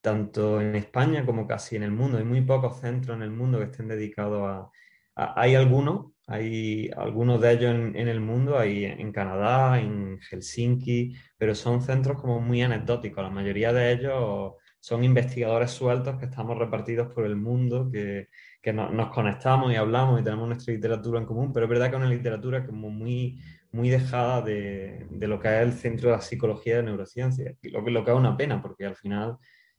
[0.00, 2.18] tanto en España como casi en el mundo.
[2.18, 4.70] Hay muy pocos centros en el mundo que estén dedicados a...
[5.14, 11.14] hay algunos, hay algunos de ellos en, en, el mundo, hay en Canadá, en Helsinki,
[11.38, 13.22] pero son centros como muy anecdóticos.
[13.22, 14.54] La mayoría de ellos
[14.86, 18.28] son investigadores sueltos que estamos repartidos por el mundo, que,
[18.72, 22.02] nos conectamos y hablamos y tenemos nuestra literatura en común, pero es verdad que es
[22.02, 26.76] una literatura como muy, muy dejada de, lo que es el centro de la psicología
[26.76, 29.38] de neurociencia, lo, lo que es una pena, porque al final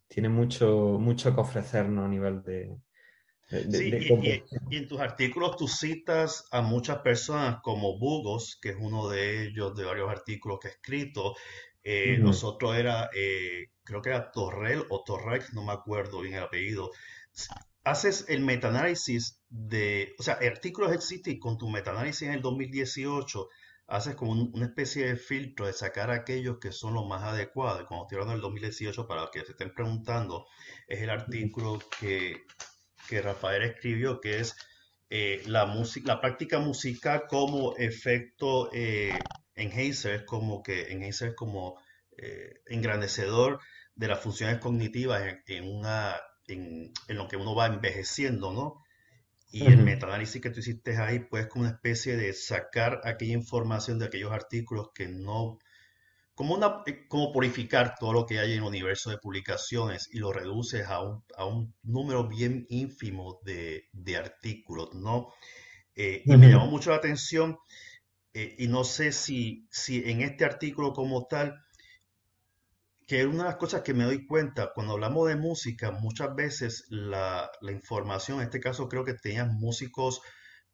[0.10, 2.76] tiene mucho, mucho que ofrecernos a nivel de...
[3.50, 3.94] sí,
[4.70, 9.46] y, en tus artículos tú citas a muchas personas como Bugos, que es uno de
[9.46, 11.34] ellos, de varios artículos que he escrito.
[11.82, 16.44] Eh, Nosotros era eh, creo que era Torrel o Torrex, no me acuerdo bien el
[16.44, 16.92] apellido,
[17.84, 23.48] haces el metaanálisis de, o sea, artículos existen y con tu metaanálisis en el 2018
[23.88, 27.86] haces como una especie de filtro de sacar aquellos que son los más adecuados.
[27.88, 30.46] Cuando estoy hablando del 2018, para los que se estén preguntando,
[30.88, 32.44] es el artículo que,
[33.08, 34.58] que Rafael escribió, que es
[35.10, 39.22] eh, la, música, la práctica musical como efecto eh,
[39.56, 41.80] en Heiser, es como que en Heiser es como
[42.18, 43.62] eh, engrandecedor
[43.98, 46.16] de las funciones cognitivas en, una,
[46.48, 48.84] en, lo que uno va envejeciendo, ¿no?
[49.50, 53.98] Y el metaanálisis que tú hiciste ahí, pues, como una especie de sacar aquella información
[53.98, 55.58] de aquellos artículos que no,
[56.36, 60.32] como, una, como purificar todo lo que hay en el universo de publicaciones y lo
[60.32, 65.34] reduces a un, a un número bien ínfimo de, de artículos, ¿no?
[65.96, 67.58] Eh, y me llamó mucho la atención,
[68.34, 71.60] eh, y no sé si, si en este artículo como tal,
[73.08, 76.86] que una de las cosas que me doy cuenta cuando hablamos de música, muchas veces
[76.90, 80.22] la, información, en este caso creo que tenían músicos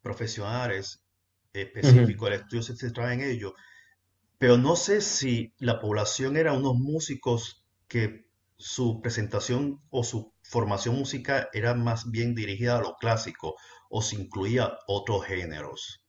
[0.02, 1.04] profesionales
[1.52, 3.54] específicos, el estudio se centraba en ello,
[4.36, 10.96] pero no sé si la población era unos músicos que su presentación o su formación
[10.96, 13.54] musical era más bien dirigida a lo clásico
[13.88, 16.03] o se incluía otros géneros?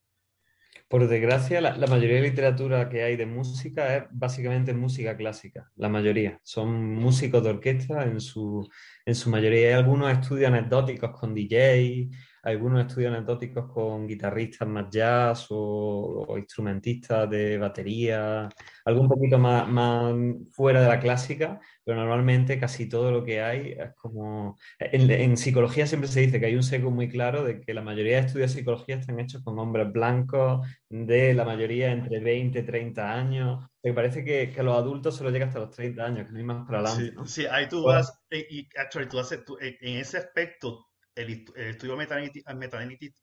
[0.87, 5.89] Por desgracia, la, mayoría de literatura que hay de música es básicamente música clásica, la
[5.89, 6.39] mayoría.
[6.43, 8.69] Son músicos de orquesta en su,
[9.03, 9.69] en su mayoría.
[9.69, 12.09] Hay algunos estudios anecdóticos con DJ,
[12.45, 18.47] algunos estudios anecdóticos con guitarristas más jazz o, instrumentistas de batería,
[18.85, 20.13] algo un poquito más, más,
[20.51, 24.57] fuera de la clásica, pero normalmente casi todo lo que hay es como...
[24.79, 28.17] En, psicología siempre se dice que hay un seco muy claro de que la mayoría
[28.17, 32.63] de estudios de psicología están hechos con hombres blancos, de la mayoría entre 20 y
[32.63, 33.65] 30 años.
[33.83, 36.37] Me parece que, que, a los adultos solo llega hasta los 30 años, que no
[36.37, 37.13] hay más para adelante.
[37.25, 41.97] Sí, sí ahí tú vas, y, actually, tú haces, en ese aspecto el, estudio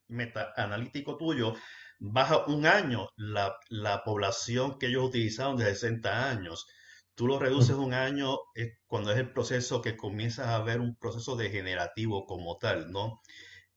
[0.09, 1.55] metaanalítico tuyo
[1.99, 6.67] baja un año la, población que ellos utilizaron de 60 años.
[7.15, 8.39] Tú lo reduces un año
[8.87, 13.21] cuando es el proceso que comienzas a ver un proceso degenerativo como tal, ¿no?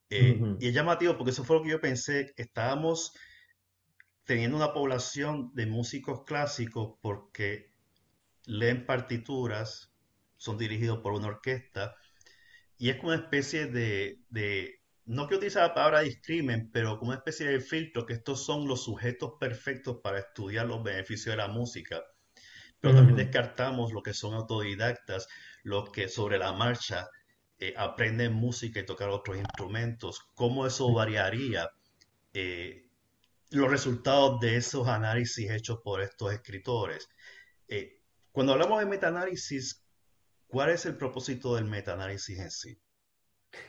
[0.08, 3.12] Eh, y es llamativo porque eso fue lo que yo pensé, estábamos
[4.24, 7.72] teniendo una población de músicos clásicos porque
[8.46, 9.92] leen partituras,
[10.36, 11.96] son dirigidos por una orquesta,
[12.78, 17.10] y es como una especie de, de, no quiero utilizar la palabra discrimen, pero como
[17.10, 21.36] una especie de filtro, que estos son los sujetos perfectos para estudiar los beneficios de
[21.36, 22.02] la música.
[22.80, 25.28] Pero también descartamos lo que son autodidactas,
[25.62, 27.08] los que sobre la marcha
[27.58, 31.70] eh, aprenden música y tocar otros instrumentos, cómo eso variaría
[32.34, 32.90] eh,
[33.50, 37.08] los resultados de esos análisis hechos por estos escritores.
[37.68, 38.00] Eh,
[38.32, 39.85] cuando hablamos de metaanálisis,
[40.46, 42.78] ¿Cuál es el propósito del metaanálisis en sí?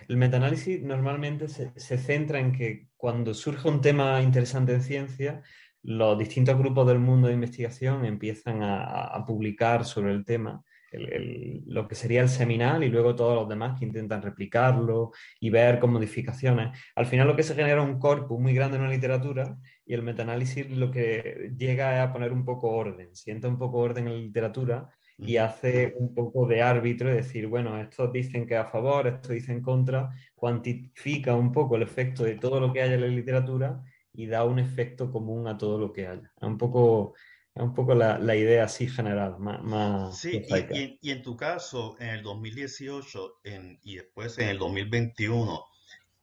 [0.07, 5.43] El metaanálisis normalmente se, centra en que cuando surge un tema interesante en ciencia,
[5.83, 11.95] los distintos grupos del mundo de investigación empiezan a, publicar sobre el tema, lo que
[11.95, 16.77] sería el seminal y luego todos los demás que intentan replicarlo y ver con modificaciones.
[16.95, 19.93] Al final lo que se genera es un corpus muy grande en una literatura y
[19.93, 24.07] el metaanálisis lo que llega es a poner un poco orden, sienta un poco orden
[24.07, 28.65] en la literatura y hace un poco de árbitro, decir, bueno, estos dicen que a
[28.65, 33.01] favor, estos dicen contra, cuantifica un poco el efecto de todo lo que haya en
[33.01, 36.31] la literatura y da un efecto común a todo lo que haya.
[36.39, 37.15] Es un poco,
[37.55, 40.19] es un poco la, la idea así general, más...
[40.19, 45.63] sí, y, y, en tu caso, en el 2018 en, y después en el 2021,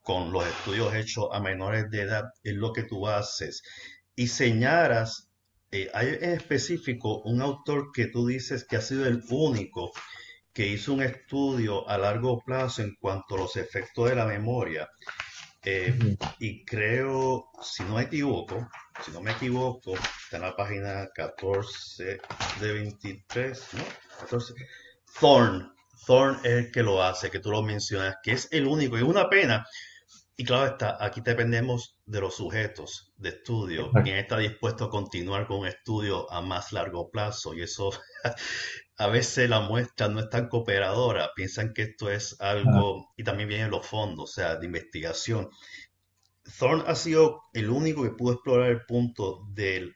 [0.02, 3.62] con los estudios hechos a menores de edad, es lo que tú haces.
[4.14, 5.30] Y señalas
[5.76, 9.90] eh, hay en específico un autor que tú dices que ha sido el único
[10.52, 14.88] que hizo un estudio a largo plazo en cuanto a los efectos de la memoria.
[15.64, 18.68] Eh, y creo, si no me equivoco,
[19.04, 22.20] si no me equivoco, está en la página 14
[22.60, 23.84] de 23, ¿no?
[24.20, 24.54] 14.
[25.18, 25.72] Thorn,
[26.06, 28.96] Thorn es el que lo hace, que tú lo mencionas, que es el único.
[28.96, 29.66] Y es una pena,
[30.36, 35.46] y claro está, aquí dependemos de los sujetos de estudio, quién está dispuesto a continuar
[35.46, 37.90] con un estudio a más largo plazo y eso
[38.96, 43.48] a veces la muestra no es tan cooperadora, piensan que esto es algo, y también
[43.48, 45.48] vienen los fondos, o sea, de investigación.
[46.58, 49.92] Thorne ha sido el único que pudo explorar el punto de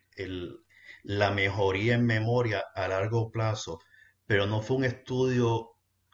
[1.02, 3.80] la mejoría en memoria a largo plazo,
[4.26, 5.70] pero no fue un estudio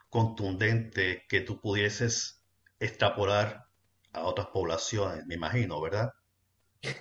[0.09, 2.43] contundente que tú pudieses
[2.79, 3.64] extrapolar
[4.15, 6.09] a otras poblaciones, me imagino, ¿verdad?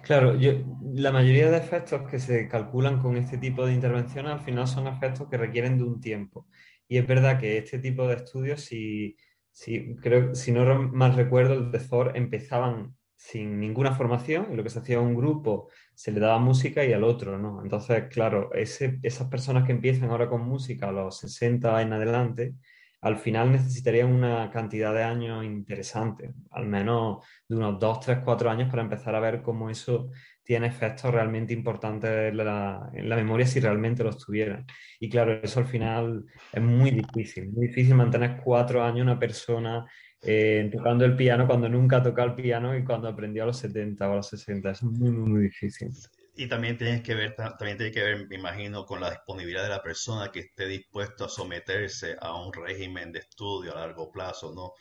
[0.03, 0.53] Claro, yo,
[0.95, 4.87] la mayoría de efectos que se calculan con este tipo de intervenciones al final son
[4.87, 6.47] efectos que requieren de un tiempo.
[6.89, 9.17] Y es verdad que este tipo de estudios, si,
[9.51, 14.63] si, creo, si no mal recuerdo, el de Thor empezaban sin ninguna formación, y lo
[14.63, 17.63] que se hacía un grupo se le daba música y al otro, ¿no?
[17.63, 22.55] Entonces, claro, ese, esas personas que empiezan ahora con música a los 60 en adelante,
[23.05, 28.51] al final necesitarían una cantidad de años interesante, al menos de unos 2, 3, 4
[28.51, 30.11] años para empezar a ver cómo eso
[30.43, 34.65] tiene efectos realmente importantes en la, memoria si realmente los tuvieran.
[34.99, 39.85] Y claro, eso al final es muy difícil, muy difícil mantener cuatro años una persona
[40.23, 44.09] eh, tocando el piano cuando nunca tocado el piano y cuando aprendió a los 70
[44.09, 44.71] o a los 60.
[44.71, 45.91] Es muy, muy, muy difícil
[46.37, 49.69] y también tienes que ver, también tiene que ver, me imagino, con la disponibilidad de
[49.69, 54.53] la persona que esté dispuesto a someterse a un régimen de estudio a largo plazo,
[54.53, 54.73] ¿no?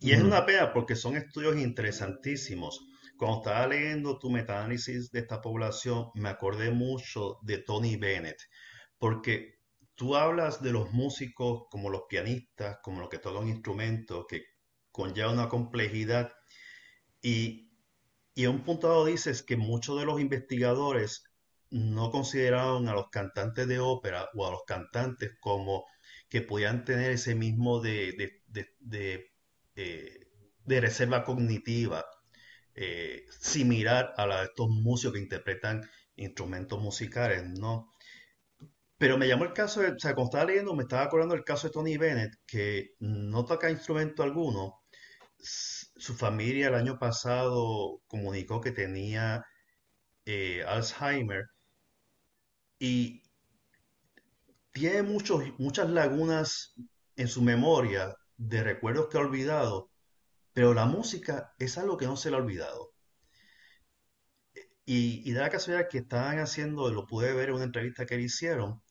[0.00, 2.84] Y, es una pena porque son estudios interesantísimos.
[3.16, 8.40] Cuando estaba leyendo tu metaanálisis de esta población, me acordé mucho de Tony Bennett,
[8.98, 9.60] porque
[9.94, 14.44] tú hablas de los músicos como los pianistas, como los que tocan instrumentos, que
[14.90, 16.32] conlleva una complejidad
[17.22, 17.73] y
[18.34, 21.24] y a un punto dado dices que muchos de los investigadores
[21.70, 25.84] no consideraron a los cantantes de ópera o a los cantantes como
[26.28, 29.30] que podían tener ese mismo de, de,
[29.76, 30.26] eh,
[30.66, 32.04] reserva cognitiva,
[32.74, 37.90] eh, similar a la de estos músicos que interpretan instrumentos musicales, ¿no?
[38.98, 41.44] Pero me llamó el caso, de, o sea, cuando estaba leyendo, me estaba acordando del
[41.44, 44.82] caso de Tony Bennett, que no toca instrumento alguno.
[45.96, 49.44] Su familia el año pasado comunicó que tenía
[50.26, 51.46] eh, Alzheimer
[52.78, 53.22] y
[54.72, 56.74] tiene muchos, muchas lagunas
[57.16, 59.90] en su memoria de recuerdos que ha olvidado,
[60.52, 62.92] pero la música es algo que no se le ha olvidado.
[64.86, 68.16] Y, y da la casualidad que estaban haciendo, lo pude ver en una entrevista que
[68.16, 68.82] le hicieron,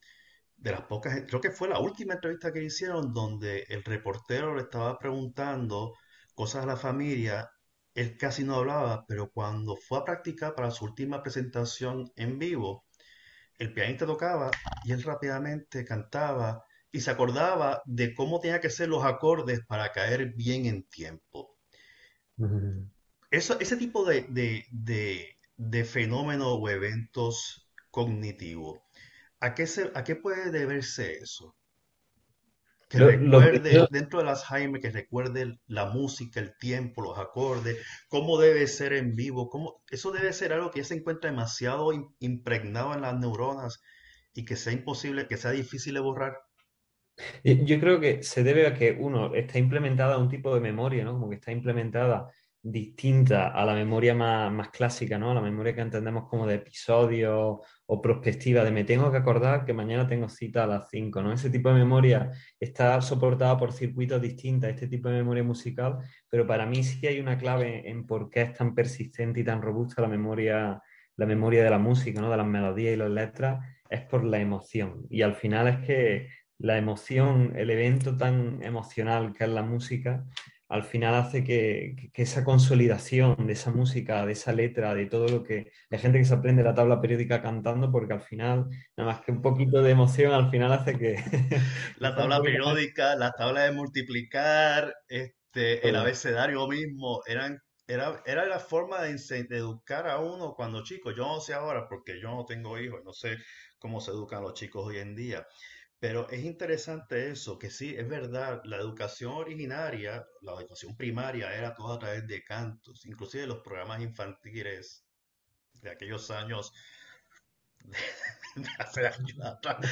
[0.57, 4.55] de las pocas, creo que fue la última entrevista que le hicieron, donde el reportero
[4.55, 5.93] le estaba preguntando
[6.33, 7.49] cosas a la familia,
[7.95, 12.85] él casi no hablaba, pero cuando fue a practicar para su última presentación en vivo,
[13.57, 14.51] el pianista tocaba
[14.85, 19.91] y él rápidamente cantaba y se acordaba de cómo tenía que ser los acordes para
[19.91, 21.57] caer bien en tiempo.
[23.31, 24.65] Ese tipo de, de,
[25.57, 28.79] de, fenómenos o eventos cognitivos,
[29.39, 31.55] ¿a qué, se, ¿a qué puede deberse eso?
[32.93, 38.67] Que recuerde, dentro de Alzheimer, que recuerde la música, el tiempo, los acordes, cómo debe
[38.67, 43.01] ser en vivo, cómo, eso debe ser algo que ya se encuentra demasiado impregnado en
[43.01, 43.81] las neuronas
[44.31, 46.37] y que sea imposible, que sea difícil de borrar.
[47.43, 51.13] Yo creo que se debe a que uno está implementada un tipo de memoria, ¿no?
[51.13, 52.29] Como que está implementada
[52.63, 55.31] distinta a la memoria más, clásica, ¿no?
[55.31, 59.65] A la memoria que entendemos como de episodio o prospectiva, de me tengo que acordar
[59.65, 61.33] que mañana tengo cita a las 5, ¿no?
[61.33, 65.97] Ese tipo de memoria está soportada por circuitos distintos este tipo de memoria musical,
[66.29, 69.61] pero para mí sí hay una clave en por qué es tan persistente y tan
[69.61, 70.81] robusta la memoria,
[71.17, 72.31] la memoria de la música, ¿no?
[72.31, 75.05] De las melodías y las letras, es por la emoción.
[75.09, 80.23] Y al final es que la emoción, el evento tan emocional que es la música,
[80.73, 85.43] al final hace que, esa consolidación de esa música, de esa letra, de todo lo
[85.43, 89.21] que hay gente que se aprende la tabla periódica cantando, porque al final, nada más
[89.21, 91.15] que un poquito de emoción, al final hace que...
[91.97, 98.57] la tabla periódica, la tabla de multiplicar, este, el abecedario mismo, eran, era, era la
[98.57, 101.11] forma de, de, educar a uno cuando chico.
[101.11, 103.37] Yo no sé ahora, porque yo no tengo hijos, no sé
[103.77, 105.45] cómo se educan los chicos hoy en día.
[106.03, 111.73] Pero es interesante eso, que sí, es verdad, la educación originaria, la educación primaria era
[111.73, 115.05] toda a través de cantos, inclusive los programas infantiles
[115.81, 116.73] de aquellos años,
[118.79, 119.11] hace,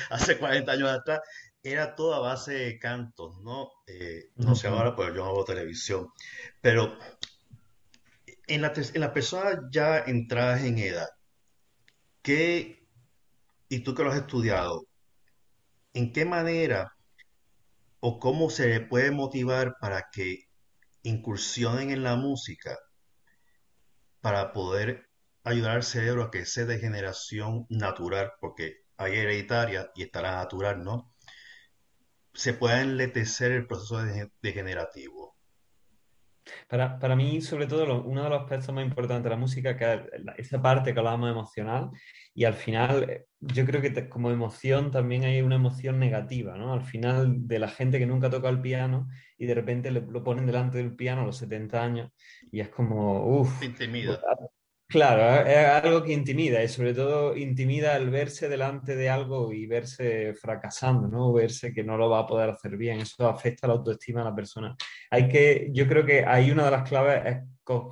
[0.09, 1.21] hace 40 años atrás,
[1.63, 3.69] era toda base de cantos, ¿no?
[3.87, 6.09] Eh, no sé ahora, pues yo no hago televisión,
[6.59, 6.99] pero
[8.47, 11.07] en la, en la persona ya entradas en edad,
[12.21, 12.85] ¿qué,
[13.69, 14.90] y tú que lo has estudiado,
[15.93, 16.95] ¿en qué manera
[17.99, 20.49] o cómo se le puede motivar para que
[21.03, 22.77] incursionen en la música
[24.21, 25.09] para poder
[25.43, 30.83] ayudar al cerebro a que esa degeneración natural, porque hay hereditaria y está la natural,
[30.83, 31.13] ¿no?
[32.33, 33.99] Se pueda enletecer el proceso
[34.41, 35.35] degenerativo.
[36.67, 39.93] Para, mí, sobre todo, uno de los aspectos más importantes de la música, que
[40.37, 41.89] es esa parte que hablábamos emocional,
[42.33, 46.73] y al final, eh, yo creo que como emoción también hay una emoción negativa, ¿no?
[46.73, 50.45] Al final, de la gente que nunca toca el piano y de repente lo ponen
[50.45, 52.11] delante del piano a los 70 años
[52.51, 53.61] y es como, uff.
[54.91, 59.65] Claro, es algo que intimida y sobre todo intimida el verse delante de algo y
[59.65, 61.31] verse fracasando, ¿no?
[61.31, 62.99] Verse que no lo va a poder hacer bien.
[62.99, 64.75] Eso afecta la autoestima de la persona.
[65.09, 67.37] Hay que, yo creo que ahí una de las claves es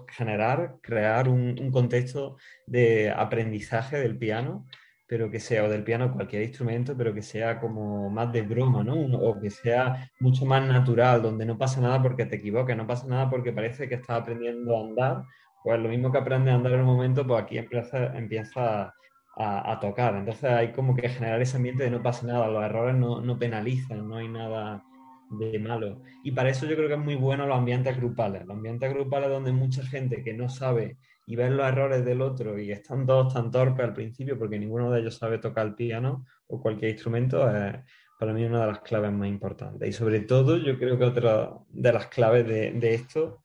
[0.10, 2.36] generar, crear un, contexto
[2.68, 4.66] de aprendizaje del piano,
[5.08, 8.84] pero que sea, o del piano cualquier instrumento, pero que sea como más de broma,
[8.84, 8.96] ¿no?
[8.96, 13.08] O que sea mucho más natural, donde no pasa nada porque te equivoques, no pasa
[13.08, 15.24] nada porque parece que estás aprendiendo a andar
[15.70, 18.92] pues lo mismo que aprende a andar en un momento, pues aquí empieza, empieza
[19.38, 20.16] a, tocar.
[20.16, 24.10] Entonces hay como que generar ese ambiente de no pasa nada, los errores no, penalizan,
[24.10, 24.84] no hay nada
[25.30, 26.02] de malo.
[26.24, 28.48] Y para eso yo creo que es muy bueno los ambientes grupales.
[28.48, 30.98] Los ambientes grupales donde mucha gente que no sabe
[31.28, 34.90] y ve los errores del otro y están todos tan torpes al principio porque ninguno
[34.90, 37.76] de ellos sabe tocar el piano o cualquier instrumento, es
[38.20, 39.88] para mí una de las claves más importantes.
[39.88, 43.44] Y sobre todo yo creo que otra de las claves de esto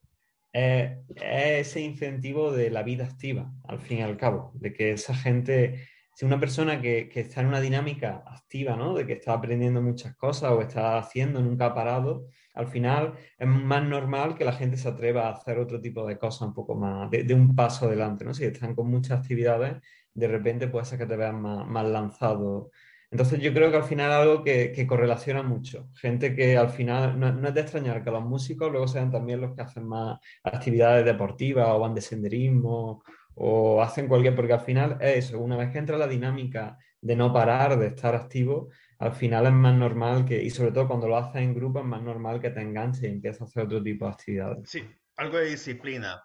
[0.55, 5.15] es, ese incentivo de la vida activa, al fin y al cabo, de que esa
[5.15, 8.95] gente, si una persona que, está en una dinámica activa, ¿no?
[8.95, 13.49] de que está aprendiendo muchas cosas o está haciendo, nunca ha parado, al final es
[13.49, 16.77] más normal que la gente se atreva a hacer otro tipo de cosas un poco
[16.77, 18.33] más, de, un paso adelante, ¿no?
[18.33, 19.83] Si están con muchas actividades,
[20.15, 22.71] de repente puede ser que te veas más, lanzado.
[23.15, 25.89] Entonces yo creo que al final es algo que, correlaciona mucho.
[25.95, 29.55] Gente que al final, no, es de extrañar que los músicos luego sean también los
[29.55, 33.05] que hacen más actividades deportivas o van de senderismo
[33.37, 37.15] o hacen cualquier, porque al final es eso, una vez que entra la dinámica de
[37.15, 41.07] no parar, de estar activo, al final es más normal que, y sobre todo cuando
[41.07, 43.81] lo haces en grupo, es más normal que te enganches y empieces a hacer otro
[43.81, 44.69] tipo de actividades.
[44.69, 44.83] Sí,
[45.19, 46.21] algo de disciplina.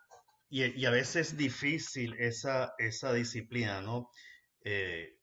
[0.49, 4.09] Y, a veces es difícil esa, esa disciplina, ¿no?
[4.63, 5.18] Eh,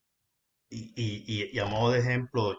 [0.70, 2.56] y, a modo de ejemplo,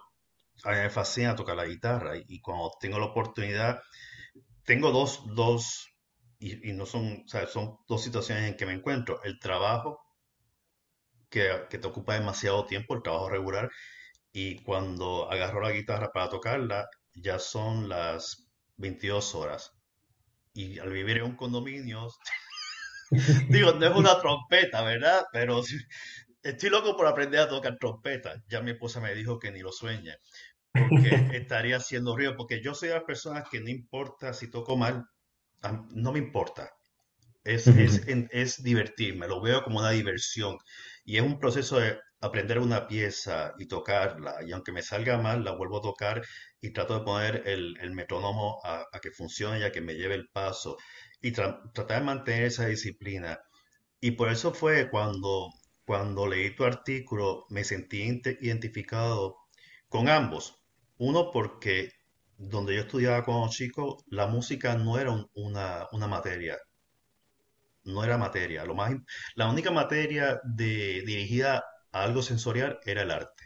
[0.64, 3.82] a mí me fascina tocar la guitarra y, cuando tengo la oportunidad,
[4.64, 5.90] tengo dos, dos
[6.40, 9.22] y, no son, o sea, son dos situaciones en que me encuentro.
[9.24, 10.00] El trabajo,
[11.30, 13.70] que, que, te ocupa demasiado tiempo, el trabajo regular,
[14.32, 18.48] y cuando agarro la guitarra para tocarla, ya son las
[18.78, 19.74] 22 horas.
[20.54, 22.08] Y al vivir en un condominio,
[23.50, 25.26] digo, no es una trompeta, ¿verdad?
[25.32, 25.62] Pero
[26.50, 28.44] estoy loco por aprender a tocar trompeta.
[28.48, 30.16] Ya mi esposa me dijo que ni lo sueñe,
[30.74, 34.78] porque estaría haciendo ruido, porque yo soy de las personas que no importa si toco
[34.78, 35.06] mal,
[35.92, 36.72] no me importa.
[37.44, 40.58] Es, es, es divertirme, lo veo como una diversión.
[41.06, 45.44] Y es un proceso de aprender una pieza y tocarla, y aunque me salga mal,
[45.44, 46.24] la vuelvo a tocar
[46.62, 50.16] y trato de poner el, el metrónomo a, que funcione y a que me lleve
[50.16, 50.78] el paso,
[51.22, 53.40] y tratar de mantener esa disciplina.
[54.02, 55.50] Y por eso fue cuando,
[55.88, 58.00] cuando leí tu artículo, me sentí
[58.42, 59.38] identificado
[59.88, 60.62] con ambos.
[60.98, 61.94] Uno, porque
[62.38, 66.58] donde yo estudiaba cuando chico, la música no era una, materia,
[67.86, 68.66] no era materia.
[68.66, 68.92] Lo más,
[69.36, 71.64] la única materia dirigida
[71.94, 73.44] algo sensorial era el arte.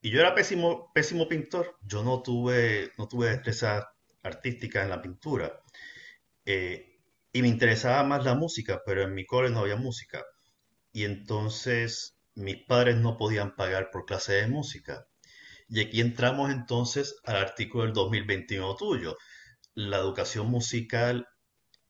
[0.00, 3.88] Y yo era pésimo, pésimo pintor, yo no tuve, no tuve destreza
[4.24, 5.60] artística en la pintura.
[6.44, 6.98] Eh,
[7.32, 10.24] y me interesaba más la música, pero en mi cole no había música.
[10.92, 15.06] Y entonces mis padres no podían pagar por clase de música.
[15.68, 19.16] Y aquí entramos entonces al artículo del 2021 tuyo.
[19.74, 21.26] La educación musical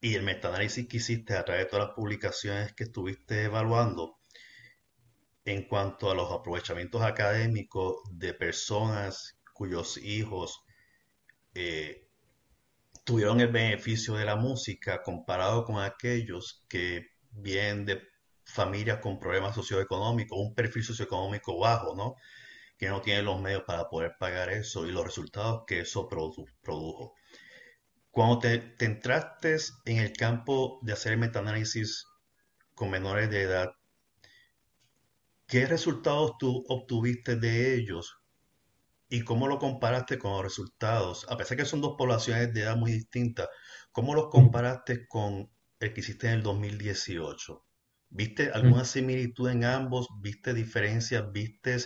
[0.01, 4.18] y el metaanálisis que hiciste a través de todas las publicaciones que estuviste evaluando
[5.44, 10.61] en cuanto a los aprovechamientos académicos de personas cuyos hijos
[11.55, 12.07] eh,
[13.05, 18.03] tuvieron el beneficio de la música comparado con aquellos que vienen de
[18.49, 22.16] familias con problemas socioeconómicos, un perfil socioeconómico bajo, ¿no?
[22.78, 27.14] Que no tienen los medios para poder pagar eso y los resultados que eso produjo.
[28.11, 32.07] Cuando te, te entraste en el campo de hacer el metaanálisis
[32.74, 33.70] con menores de edad,
[35.49, 38.18] ¿Qué resultados tú obtuviste de ellos
[39.09, 41.24] y cómo lo comparaste con los resultados?
[41.30, 43.49] A pesar que son dos poblaciones de edad muy distintas,
[43.90, 47.64] ¿cómo los comparaste con el que hiciste en el 2018?
[48.11, 50.09] ¿Viste alguna similitud en ambos?
[50.21, 51.31] ¿Viste diferencias?
[51.31, 51.77] ¿Viste?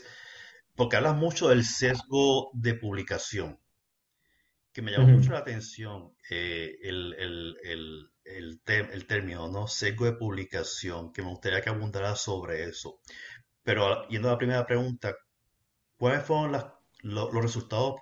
[0.77, 3.59] Porque hablas mucho del sesgo de publicación,
[4.73, 7.15] que me llamó mucho la atención eh, el,
[8.25, 9.67] el, término, ¿no?
[9.67, 13.01] Sesgo de publicación, que me gustaría que abundara sobre eso.
[13.65, 15.15] Pero yendo a la primera pregunta,
[15.97, 16.53] ¿cuáles fueron
[17.03, 17.97] los resultados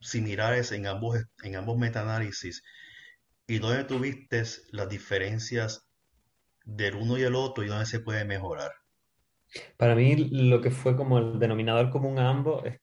[0.00, 2.62] similares en ambos, en ambos metaanálisis?
[3.46, 5.83] ¿Y dónde tuviste las diferencias
[6.64, 8.72] del uno y el otro y dónde se puede mejorar?
[9.76, 12.80] Para mí lo que fue como el denominador común a ambos es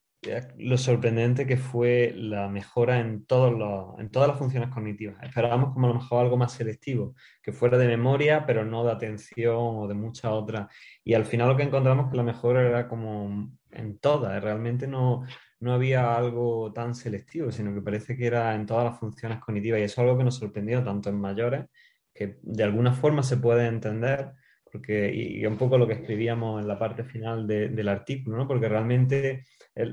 [0.58, 5.18] lo sorprendente que fue la mejora en, todos los, en todas las funciones cognitivas.
[5.24, 8.92] Esperábamos como a lo mejor algo más selectivo, que fuera de memoria, pero no de
[8.92, 10.68] atención o de muchas otras.
[11.04, 15.24] Y al final lo que encontramos que la mejora era como en todas, realmente no,
[15.60, 19.80] no había algo tan selectivo, sino que parece que era en todas las funciones cognitivas.
[19.80, 21.66] Y eso es algo que nos sorprendió tanto en mayores,
[22.14, 24.32] que de alguna forma se puede entender,
[24.72, 28.48] porque, y, un poco lo que escribíamos en la parte final del artículo, ¿no?
[28.48, 29.46] porque realmente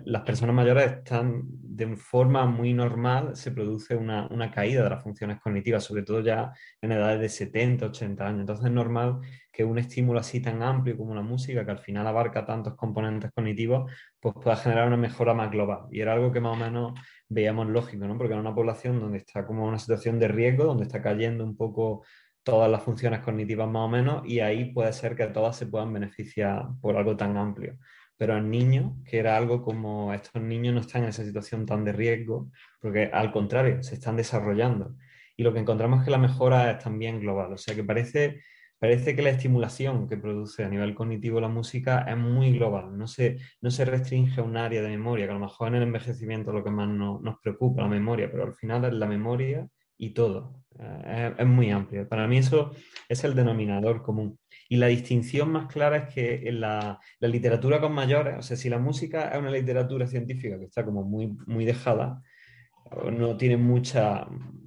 [0.05, 5.03] las personas mayores están de forma muy normal, se produce una, una, caída de las
[5.03, 8.41] funciones cognitivas, sobre todo ya en edades de 70, 80 años.
[8.41, 9.21] Entonces es normal
[9.53, 13.31] que un estímulo así tan amplio como la música, que al final abarca tantos componentes
[13.33, 15.87] cognitivos, pues pueda generar una mejora más global.
[15.91, 16.93] Y era algo que más o menos
[17.29, 18.17] veíamos lógico, ¿no?
[18.19, 21.57] porque en una población donde está como una situación de riesgo, donde está cayendo un
[21.57, 22.05] poco
[22.43, 25.93] todas las funciones cognitivas más o menos, y ahí puede ser que todas se puedan
[25.93, 27.79] beneficiar por algo tan amplio
[28.19, 31.85] pero en niños, que era algo como estos niños no están en esa situación tan
[31.85, 32.51] de riesgo,
[32.81, 34.97] porque al contrario, se están desarrollando.
[35.37, 38.43] Y lo que encontramos es que la mejora es también global, o sea que parece,
[38.81, 43.07] parece que la estimulación que produce a nivel cognitivo la música es muy global, no
[43.07, 45.85] se, no se restringe a un área de memoria, que a lo mejor en el
[45.85, 49.69] envejecimiento es lo que más nos preocupa, la memoria, pero al final es la memoria
[49.97, 52.09] y todo, eh, es, es muy amplio.
[52.09, 52.73] Para mí eso
[53.09, 54.41] es el denominador común.
[54.69, 58.69] Y la distinción más clara es que en la, literatura con mayores, o sea, si
[58.69, 62.23] la música es una literatura científica que está como muy, muy dejada,
[63.11, 64.27] no tiene mucha,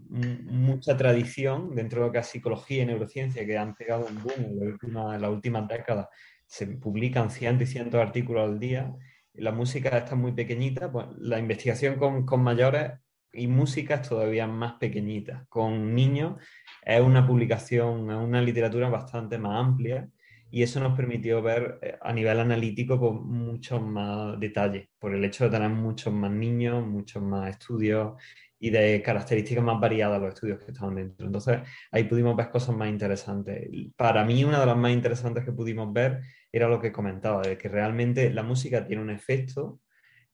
[0.10, 4.34] mucha tradición dentro de lo que es psicología y neurociencia, que han pegado un boom
[4.38, 6.08] en, la última, en las últimas décadas.
[6.48, 8.94] Se publican cientos y cientos de artículos al día.
[9.34, 12.92] La música está muy pequeñita, pues la investigación con, con mayores
[13.34, 15.46] y música es todavía más pequeñita.
[15.50, 16.36] Con niños
[16.84, 20.10] es una publicación, es una literatura bastante más amplia
[20.50, 25.24] y eso nos permitió ver eh, a nivel analítico con muchos más detalles, por el
[25.24, 28.22] hecho de tener muchos más niños, muchos más estudios
[28.60, 31.26] y de características más variadas los estudios que estaban dentro.
[31.26, 31.62] Entonces
[31.92, 33.68] ahí pudimos ver cosas más interesantes.
[33.96, 36.22] Para mí una de las más interesantes que pudimos ver
[36.52, 39.80] era lo que comentaba, de que realmente la música tiene un efecto,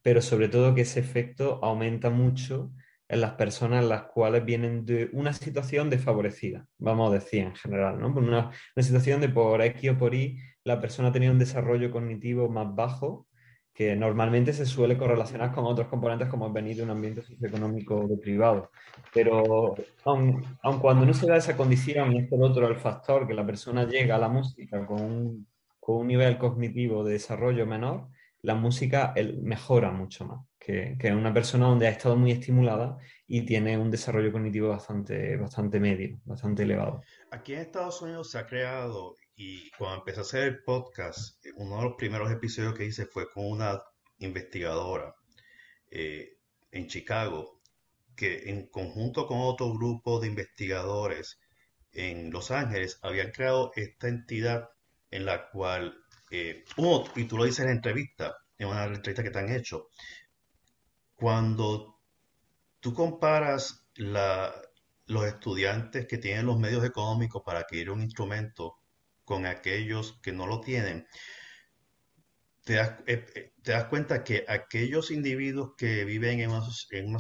[0.02, 2.72] pero sobre todo que ese efecto aumenta mucho
[3.10, 8.00] en las personas las cuales vienen de una situación desfavorecida, vamos a decir en general,
[8.00, 8.08] ¿no?
[8.08, 12.50] Una, una situación de por X o por Y la persona tenía un desarrollo cognitivo
[12.50, 13.28] más bajo
[13.78, 18.18] que normalmente se suele correlacionar con otros componentes como venir de un ambiente socioeconómico de
[18.18, 18.72] privado.
[19.14, 20.44] Pero aun,
[20.82, 23.86] cuando no se da esa condición y es el otro el factor que la persona
[23.86, 25.48] llega a la música con un,
[25.80, 28.08] con un nivel cognitivo de desarrollo menor,
[28.42, 33.46] la música mejora mucho más que, que, una persona donde ha estado muy estimulada y
[33.46, 37.02] tiene un desarrollo cognitivo bastante, bastante medio, bastante elevado.
[37.32, 41.78] Aquí en Estados Unidos se ha creado, y cuando empecé a hacer el podcast, uno
[41.78, 43.80] de los primeros episodios que hice fue con una
[44.18, 45.14] investigadora
[45.92, 46.38] eh,
[46.72, 47.62] en Chicago,
[48.16, 51.40] que en conjunto con otro grupo de investigadores
[51.92, 54.70] en Los Ángeles habían creado esta entidad
[55.12, 55.96] en la cual
[56.30, 56.64] eh,
[57.16, 59.90] y tú lo dices en entrevista, en una entrevista que te han hecho,
[61.16, 62.00] cuando
[62.80, 68.76] tú comparas los estudiantes que tienen los medios económicos para adquirir un instrumento
[69.24, 71.08] con aquellos que no lo tienen,
[72.64, 77.08] te das, eh, eh, te das cuenta que aquellos individuos que viven en una, en
[77.08, 77.20] una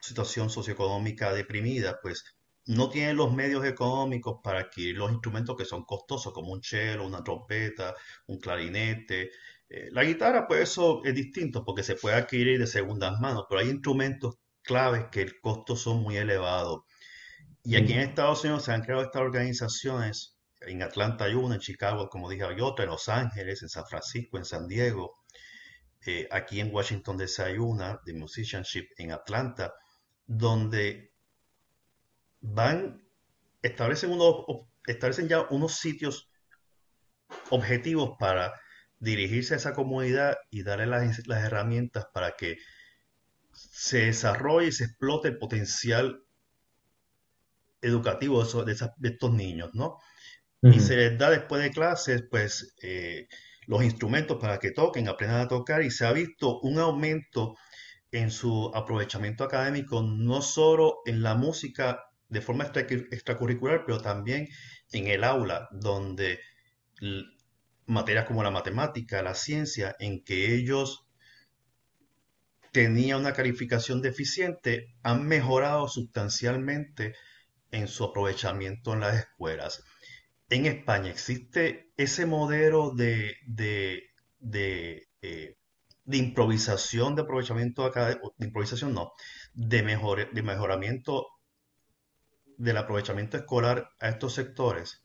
[0.00, 2.24] situación socioeconómica deprimida, pues
[2.66, 7.06] no tienen los medios económicos para adquirir los instrumentos que son costosos, como un cello,
[7.06, 7.94] una trompeta,
[8.26, 9.30] un clarinete.
[9.68, 13.60] Eh, la guitarra, pues eso es distinto porque se puede adquirir de segundas manos, pero
[13.60, 16.82] hay instrumentos claves que el costo son muy elevados.
[17.62, 21.60] Y aquí en Estados Unidos se han creado estas organizaciones, en Atlanta hay una, en
[21.60, 25.16] Chicago, como dije, hay otra, en Los Ángeles, en San Francisco, en San Diego,
[26.06, 29.74] eh, aquí en Washington DC hay una, de Musicianship en Atlanta,
[30.26, 31.13] donde
[32.44, 33.02] van,
[33.62, 34.44] establecen, unos,
[34.86, 36.28] establecen ya unos sitios
[37.50, 38.52] objetivos para
[38.98, 42.58] dirigirse a esa comunidad y darle las, herramientas para que
[43.52, 46.22] se desarrolle y se explote el potencial
[47.80, 49.98] educativo de, estos niños, ¿no?
[50.62, 53.28] Y se les da después de clases, pues, eh,
[53.66, 57.54] los instrumentos para que toquen, aprendan a tocar y se ha visto un aumento
[58.10, 62.00] en su aprovechamiento académico, no solo en la música
[62.34, 64.48] de forma extracurricular, pero también
[64.92, 66.40] en el aula, donde
[67.86, 71.06] materias como la matemática, la ciencia, en que ellos
[72.72, 77.14] tenían una calificación deficiente, han mejorado sustancialmente
[77.70, 79.84] en su aprovechamiento en las escuelas.
[80.48, 84.02] En España existe ese modelo de, de,
[84.40, 85.56] de, eh,
[86.10, 89.12] improvisación, de aprovechamiento académico, de improvisación no,
[89.54, 91.28] de, mejor, de mejoramiento
[92.58, 95.04] del aprovechamiento escolar a estos sectores?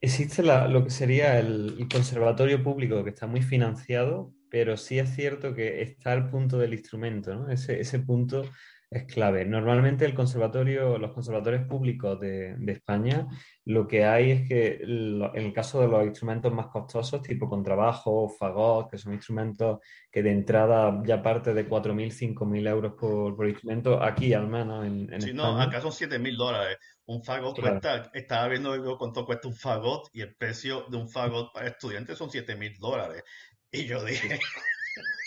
[0.00, 5.54] Existe lo que sería el, conservatorio público que está muy financiado, pero sí es cierto
[5.54, 7.50] que está al punto del instrumento, ¿no?
[7.50, 8.44] Ese, ese punto
[8.90, 9.44] es clave.
[9.44, 13.26] Normalmente el conservatorio, los conservatorios públicos de, España,
[13.64, 18.28] lo que hay es que en el caso de los instrumentos más costosos, tipo contrabajo,
[18.28, 19.78] fagot, que son instrumentos
[20.10, 25.12] que de entrada ya parte de 4.000, 5.000 euros por, instrumento, aquí al menos en,
[25.12, 26.78] en sí, no, acá son 7.000 dólares.
[27.06, 31.52] Un fagot cuesta, estaba viendo cuánto cuesta un fagot y el precio de un fagot
[31.52, 33.22] para estudiantes son 7.000 dólares.
[33.70, 34.38] Y yo dije,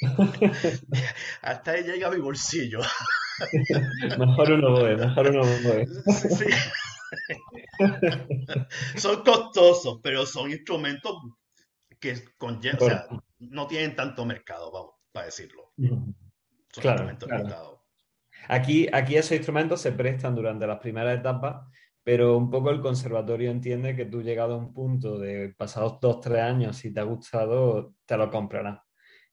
[1.42, 2.80] hasta ahí llega mi bolsillo.
[4.20, 5.88] mejor uno voy, mejor uno voy.
[8.98, 11.16] son costosos, pero son instrumentos
[12.00, 12.16] que
[13.40, 15.74] no tienen tanto mercado, vamos, para decirlo.
[15.78, 17.84] Son claro,
[18.50, 21.68] Aquí, aquí esos instrumentos se prestan durante las primeras etapas,
[22.04, 26.22] pero un poco el conservatorio entiende que tú llegado a un punto de pasados dos,
[26.22, 28.87] tres años, si te ha gustado, te lo comprarás.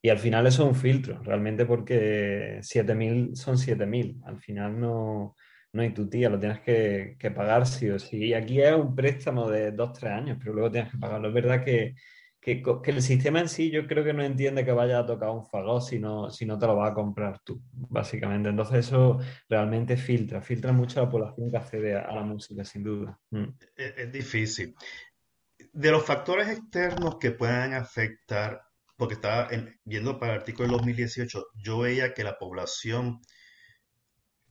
[0.04, 4.20] Y al final eso es un filtro, realmente porque 7.000 son 7.000.
[4.26, 5.34] Al final no,
[5.72, 8.18] no hay tu tía, lo tienes que, pagar sí o sí.
[8.18, 11.28] Y aquí es un préstamo de dos, tres años, pero luego tienes que pagarlo.
[11.28, 11.94] Es verdad que,
[12.42, 15.80] el sistema en sí yo creo que no entiende que vaya a tocar un fagot
[15.80, 18.50] si no, si no te lo vas a comprar tú, básicamente.
[18.50, 22.82] Entonces eso realmente filtra, filtra mucho a la población que accede a, la música, sin
[22.82, 23.18] duda.
[23.30, 23.46] Mm.
[23.74, 24.74] Es, difícil.
[25.72, 28.60] De los factores externos que puedan afectar,
[28.96, 29.48] porque estaba
[29.84, 33.20] viendo para el artículo del 2018, yo veía que la población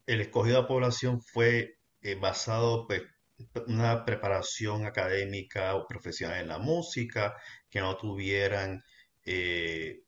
[0.06, 3.04] el escogido de población fue eh, basado pues,
[3.68, 7.36] una preparación académica o profesional en la música,
[7.70, 8.84] que no tuvieran,
[9.26, 10.04] eh,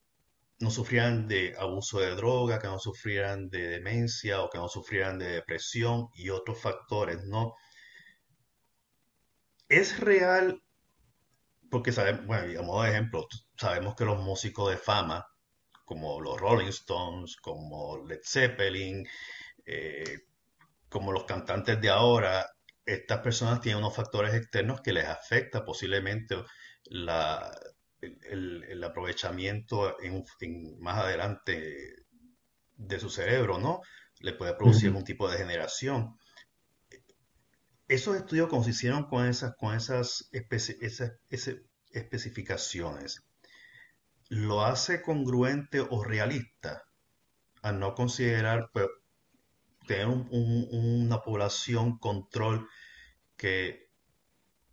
[0.59, 5.17] no sufrieran de abuso de droga, que no sufrieran de demencia o que no sufrieran
[5.19, 7.55] de depresión y otros factores, ¿no?
[9.67, 10.61] Es real,
[11.71, 13.27] porque sabemos, bueno, digamos de ejemplo,
[13.57, 15.25] sabemos que los músicos de fama,
[15.85, 19.07] como los Rolling Stones, como Led Zeppelin,
[19.65, 20.19] eh,
[20.89, 22.45] como los cantantes de ahora,
[22.85, 26.35] estas personas tienen unos factores externos que les afecta posiblemente
[26.85, 27.51] la,
[28.01, 30.23] el, aprovechamiento en,
[30.79, 32.05] más adelante
[32.75, 33.81] de su cerebro, ¿no?
[34.19, 36.17] Le puede producir algún tipo de generación.
[37.87, 41.11] Esos estudios consistieron con esas, con esas, esas
[41.91, 43.24] especificaciones.
[44.35, 46.83] ¿Lo hace congruente o realista
[47.61, 48.87] a no considerar pues,
[49.87, 52.67] tener una población control
[53.37, 53.87] que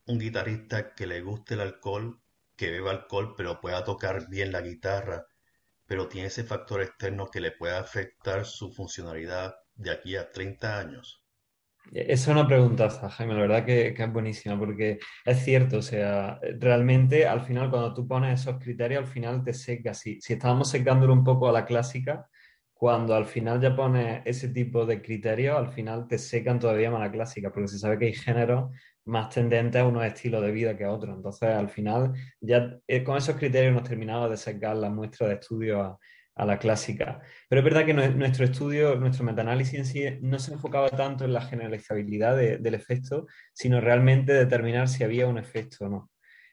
[0.07, 2.21] un guitarrista que le guste el alcohol,
[2.57, 5.27] que beba alcohol, pero pueda tocar bien la guitarra,
[5.87, 10.77] pero tiene ese factor externo que le puede afectar su funcionalidad de aquí a 30
[10.77, 11.22] años.
[11.91, 16.39] Esa es una pregunta, Jaime, la verdad que, es buenísima, porque es cierto, o sea,
[16.59, 19.93] realmente al final cuando tú pones esos criterios, al final te seca.
[19.93, 22.27] Si, si estábamos secándolo un poco a la clásica,
[22.73, 27.01] cuando al final ya pones ese tipo de criterios, al final te secan todavía más
[27.01, 28.71] la clásica, porque se sabe que hay géneros
[29.05, 31.15] más tendentes a unos estilos de vida que a otros.
[31.17, 35.35] Entonces, al final, ya eh, con esos criterios hemos terminado de secar la muestra de
[35.35, 35.99] estudio a,
[36.37, 37.21] la clásica.
[37.49, 41.33] Pero es verdad que nuestro estudio, nuestro metaanálisis en sí, no se enfocaba tanto en
[41.33, 46.11] la generalizabilidad del efecto, sino realmente determinar si había un efecto o no.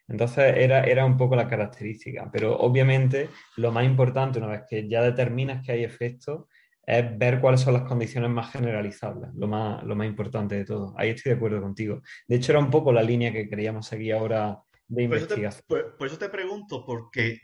[0.08, 4.90] Entonces era, era un poco la característica, pero obviamente lo más importante una vez que
[4.90, 6.46] ya determinas que hay efectos
[6.82, 10.96] es ver cuáles son las condiciones más generalizables, lo más, lo más importante de todo.
[10.98, 12.02] Ahí estoy de acuerdo contigo.
[12.28, 15.64] De hecho era un poco la línea que queríamos seguir ahora de investigación.
[15.68, 17.40] Por eso te, pregunto, porque,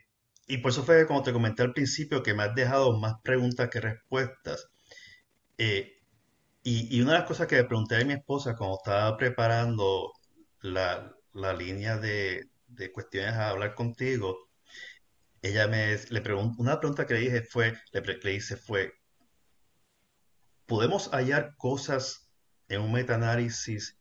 [0.47, 3.69] y por eso fue como te comenté al principio, que me has dejado más preguntas
[3.69, 4.69] que respuestas.
[5.57, 5.93] Eh,
[6.63, 10.13] y, una de las cosas que le pregunté a mi esposa cuando estaba preparando
[10.61, 14.49] la línea de, de cuestiones a hablar contigo,
[15.41, 18.93] ella me le preguntó, una pregunta que le dije fue, le hice fue,
[20.65, 22.29] ¿podemos hallar cosas
[22.67, 23.97] en un metaanálisis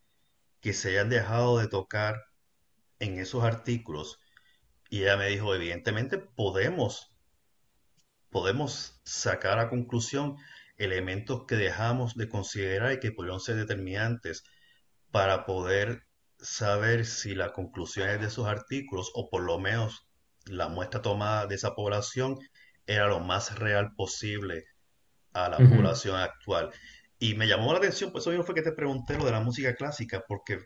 [0.60, 2.16] que se hayan dejado de tocar
[2.98, 4.18] en esos artículos?
[4.94, 7.12] Y ella me dijo, evidentemente podemos,
[8.30, 10.36] podemos sacar a conclusión
[10.76, 14.44] elementos que dejamos de considerar y que pudieron ser determinantes
[15.10, 16.04] para poder
[16.38, 20.06] saber si las conclusiones de esos artículos, o por lo menos
[20.46, 22.38] la muestra tomada de esa población,
[22.86, 24.64] era lo más real posible
[25.32, 26.70] a la población actual.
[27.18, 29.40] Y me llamó la atención, pues eso mismo fue que te pregunté lo de la
[29.40, 30.60] música clásica, porque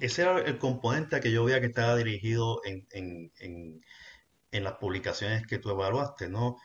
[0.00, 3.32] ese era el componente a que yo veía que estaba dirigido en, en,
[4.50, 6.56] en, las publicaciones que tú evaluaste, ¿no?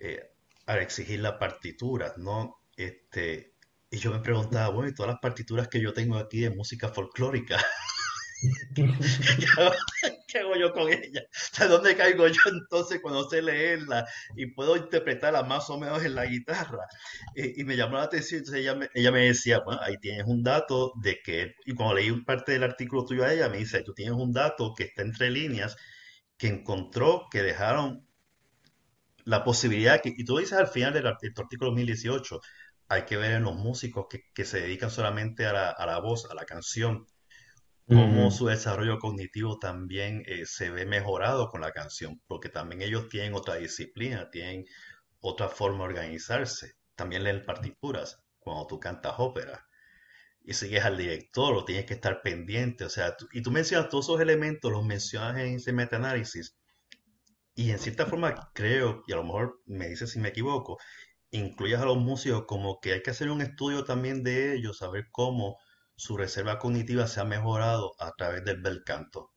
[0.00, 0.22] Eh,
[0.66, 2.56] al exigir las partituras, ¿no?
[2.76, 3.54] Este,
[3.90, 6.88] y yo me preguntaba, bueno, y todas las partituras que yo tengo aquí de música
[6.88, 7.56] folclórica,
[10.36, 11.22] ¿Qué hago yo con ella?
[11.58, 14.06] ¿De dónde caigo yo entonces cuando sé leerla
[14.36, 16.86] y puedo interpretarla más o menos en la guitarra?
[17.34, 20.42] Y, me llamó la atención, entonces ella me, ella me decía, bueno, ahí tienes un
[20.42, 23.94] dato de que, y cuando leí parte del artículo tuyo a ella, me dice, tú
[23.94, 25.74] tienes un dato que está entre líneas,
[26.36, 28.06] que encontró que dejaron
[29.24, 32.40] la posibilidad, que, y tú dices al final del artículo 2018,
[32.88, 35.98] hay que ver en los músicos que, que se dedican solamente a la, a la
[35.98, 37.06] voz, a la canción,
[37.88, 43.08] cómo su desarrollo cognitivo también eh, se ve mejorado con la canción, porque también ellos
[43.08, 44.64] tienen otra disciplina, tienen
[45.20, 46.74] otra forma de organizarse.
[46.96, 49.66] También leen partituras cuando tú cantas ópera
[50.46, 54.06] y sigues al director, lo tienes que estar pendiente, o sea, y tú mencionas todos
[54.06, 56.56] esos elementos, los mencionas en ese metaanálisis,
[57.56, 60.78] y en cierta forma creo, y a lo mejor me dices si me equivoco,
[61.30, 65.06] incluyes a los músicos como que hay que hacer un estudio también de ellos, saber
[65.10, 65.58] cómo
[65.96, 69.32] su reserva cognitiva se ha mejorado a través del bel canto.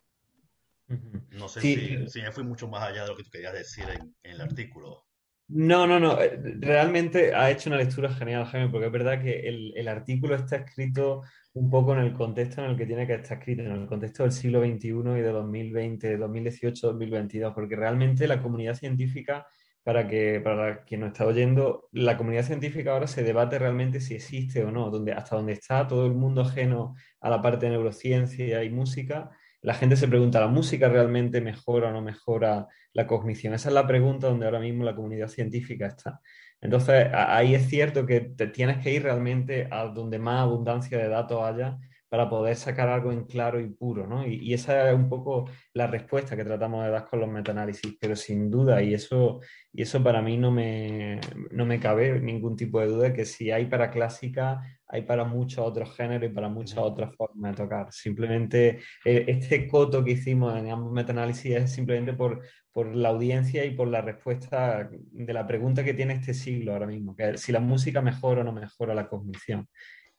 [1.32, 4.16] No sé si, me fui mucho más allá de lo que tú querías decir en,
[4.24, 5.06] el artículo.
[5.48, 6.20] No, no, no.
[6.22, 10.36] Eh, realmente ha hecho una lectura genial, Jaime, porque es verdad que el, el artículo
[10.36, 11.22] está escrito
[11.54, 14.24] un poco en el contexto en el que tiene que estar escrito, en el contexto
[14.24, 19.46] del siglo XXI y de 2020, 2018, 2022, porque realmente la comunidad científica,
[19.84, 24.16] para que para quien nos está oyendo, la comunidad científica ahora se debate realmente si
[24.16, 27.72] existe o no, donde, hasta donde está todo el mundo ajeno a la parte de
[27.72, 33.08] neurociencia y música la gente se pregunta, ¿la música realmente mejora o no mejora la
[33.08, 33.54] cognición?
[33.54, 36.22] Esa es la pregunta donde ahora mismo la comunidad científica está.
[36.62, 41.10] Entonces, ahí es cierto que te tienes que ir realmente a donde más abundancia de
[41.10, 41.78] datos haya
[42.10, 44.26] para poder sacar algo en claro y puro, ¿no?
[44.28, 48.16] Y, esa es un poco la respuesta que tratamos de dar con los metaanálisis, pero
[48.16, 49.40] sin duda, y eso,
[49.72, 53.52] y eso para mí no me, no me cabe ningún tipo de duda, que si
[53.52, 57.94] hay para clásica, hay para muchos otros géneros y para muchas otras formas de tocar.
[57.94, 62.42] Simplemente eh, este coto que hicimos en ambos metaanálisis es simplemente por,
[62.72, 66.88] por la audiencia y por la respuesta de la pregunta que tiene este siglo ahora
[66.88, 69.68] mismo, que es si la música mejora o no mejora la cognición.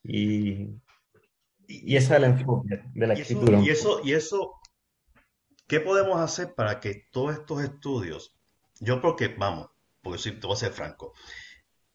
[0.04, 0.68] Y,
[1.70, 3.60] y ese es el enfoque de la escritura.
[3.60, 4.60] y, eso, y eso,
[5.66, 8.36] ¿qué podemos hacer para que todos estos estudios,
[8.80, 9.68] yo porque, vamos,
[10.02, 11.14] porque si te voy a ser franco,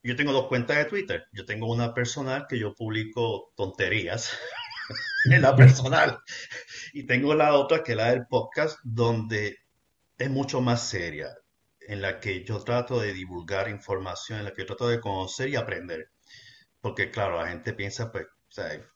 [0.05, 1.25] yo tengo dos cuentas de Twitter.
[1.33, 4.37] Yo tengo una personal que yo publico tonterías
[5.31, 6.19] en la personal.
[6.93, 9.57] Y tengo la otra que es la del podcast, donde
[10.19, 11.35] es mucho más seria,
[11.79, 15.49] en la que yo trato de divulgar información, en la que yo trato de conocer
[15.49, 16.11] y aprender.
[16.81, 18.27] Porque claro, la gente piensa pues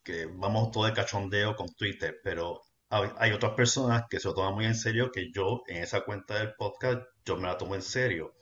[0.02, 4.54] que vamos todo de cachondeo con Twitter, pero hay, otras personas que se lo toman
[4.54, 7.82] muy en serio que yo en esa cuenta del podcast yo me la tomo en
[7.82, 8.34] serio.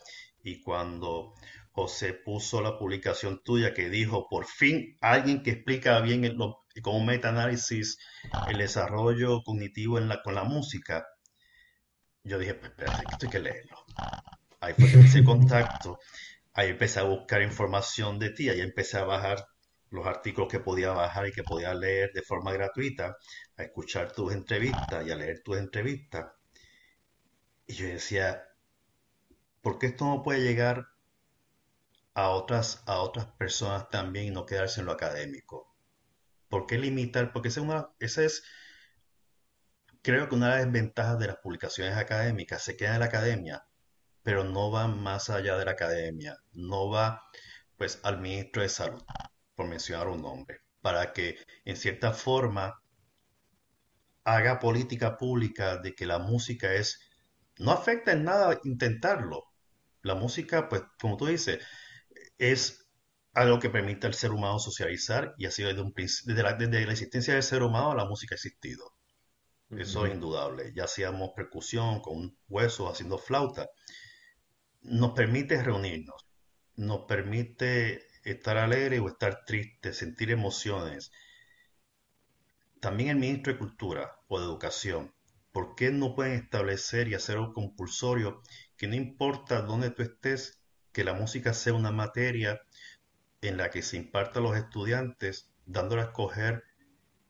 [0.42, 1.34] Y cuando
[1.72, 6.94] José puso la publicación tuya que dijo, por fin alguien que explica bien el, con
[6.96, 7.98] un metaanálisis
[8.48, 11.06] el desarrollo cognitivo en la, con la música,
[12.24, 13.84] yo dije, pues espérate, esto hay que leerlo.
[14.60, 15.98] Ahí fue que contacto,
[16.54, 19.46] ahí empecé a buscar información de ti, ahí empecé a bajar
[19.90, 23.16] los artículos que podía bajar y que podía leer de forma gratuita,
[23.56, 26.32] a escuchar tus entrevistas y a leer tus entrevistas.
[27.66, 28.44] Y yo decía,
[29.62, 30.88] ¿por qué esto no puede llegar
[32.14, 35.74] a otras, a otras personas también y no quedarse en lo académico?
[36.48, 37.32] ¿Por qué limitar?
[37.32, 38.42] Porque esa es, una, esa es
[40.02, 43.66] creo que una de las desventajas de las publicaciones académicas se queda en la academia,
[44.22, 47.22] pero no va más allá de la academia, no va
[47.76, 49.02] pues al ministro de salud
[49.58, 52.80] por mencionar un nombre, para que en cierta forma
[54.22, 57.00] haga política pública de que la música es,
[57.58, 59.46] no afecta en nada intentarlo.
[60.02, 61.58] La música, pues, como tú dices,
[62.38, 62.86] es
[63.32, 66.92] algo que permite al ser humano socializar y así desde, un, desde, la, desde la
[66.92, 68.92] existencia del ser humano la música ha existido.
[69.70, 70.72] Eso es indudable.
[70.72, 73.68] Ya hacíamos percusión con un hueso haciendo flauta.
[74.82, 76.28] Nos permite reunirnos,
[76.76, 81.12] nos permite estar alegre o estar triste, sentir emociones.
[82.80, 85.12] También el ministro de Cultura o de Educación,
[85.52, 88.42] ¿por qué no pueden establecer y hacer un compulsorio
[88.76, 90.60] que no importa dónde tú estés,
[90.92, 92.60] que la música sea una materia
[93.40, 96.64] en la que se imparta a los estudiantes, dándole a escoger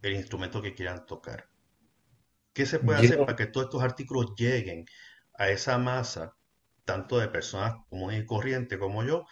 [0.02, 1.48] el instrumento que quieran tocar?
[2.52, 4.84] ¿Qué se puede hacer para que todos estos artículos lleguen
[5.34, 6.36] a esa masa,
[6.84, 9.26] tanto de personas comunes y corrientes como yo,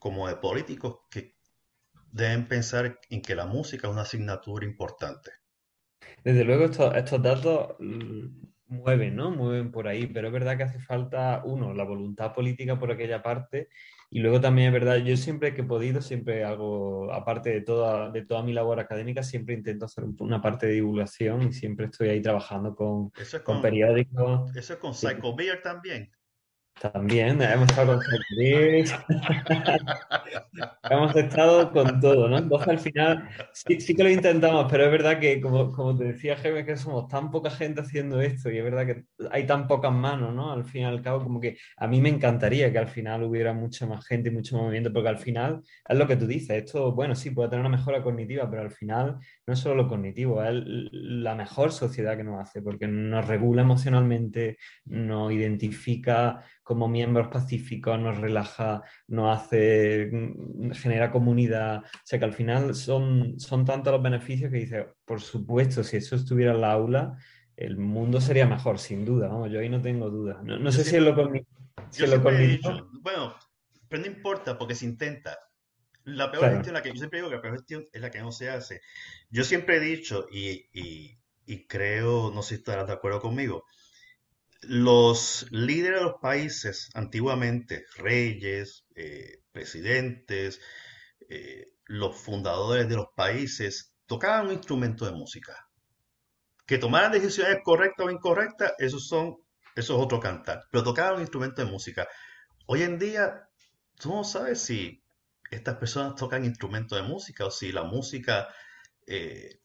[0.00, 1.36] como de políticos que
[2.10, 5.30] deben pensar en que la música es una asignatura importante.
[6.24, 8.26] Desde luego estos, datos mm,
[8.66, 9.30] mueven, ¿no?
[9.30, 13.22] Mueven por ahí, pero es verdad que hace falta, uno, la voluntad política por aquella
[13.22, 13.68] parte
[14.12, 18.10] y luego también es verdad, yo siempre que he podido, siempre hago, aparte de toda,
[18.10, 22.08] de toda mi labor académica, siempre intento hacer una parte de divulgación y siempre estoy
[22.08, 23.12] ahí trabajando con,
[23.44, 24.50] con, periódicos.
[24.56, 26.10] ¿Eso es con Psycho Beer también?
[26.80, 28.04] También hemos estado con
[30.90, 32.38] hemos estado con todo, ¿no?
[32.38, 36.04] Entonces al final sí, sí, que lo intentamos, pero es verdad que como, como te
[36.04, 39.68] decía Jaime, que somos tan poca gente haciendo esto y es verdad que hay tan
[39.68, 40.52] pocas manos, ¿no?
[40.52, 43.52] Al fin y al cabo, como que a mí me encantaría que al final hubiera
[43.52, 46.92] mucha más gente y mucho movimiento, porque al final es lo que tú dices, esto,
[46.92, 50.42] bueno, sí, puede tener una mejora cognitiva, pero al final no es solo lo cognitivo,
[50.42, 50.54] es
[50.92, 54.56] la mejor sociedad que nos hace, porque nos regula emocionalmente,
[54.86, 61.78] nos identifica como miembros pacíficos, nos relaja, nos hace, mm, genera comunidad.
[61.78, 65.96] O sea que al final son, son tantos los beneficios que dice, por supuesto, si
[65.96, 67.18] eso estuviera en la aula,
[67.56, 69.28] el mundo sería mejor, sin duda.
[69.48, 70.40] yo ahí no tengo duda.
[70.44, 71.12] No, sé si es lo
[72.22, 72.88] cognitivo.
[73.00, 73.34] bueno,
[73.88, 75.36] pero no importa porque se intenta.
[76.04, 78.20] La peor gestión, la que yo siempre digo que la peor gestión es la que
[78.20, 78.80] no se hace.
[79.28, 83.64] Yo siempre he dicho, y, y, y creo, no sé si estarás de acuerdo conmigo,
[84.62, 90.60] los líderes de los países, antiguamente, reyes, eh, presidentes,
[91.28, 95.68] eh, los fundadores de los países, tocaban un instrumento de música.
[96.66, 99.36] Que tomaran decisiones correctas o incorrectas, eso, son,
[99.74, 102.06] eso es otro cantar, pero tocaban un instrumento de música.
[102.66, 103.48] Hoy en día,
[103.96, 105.02] tú no sabes si
[105.50, 108.48] estas personas tocan instrumentos de música o si la música
[109.06, 109.59] eh,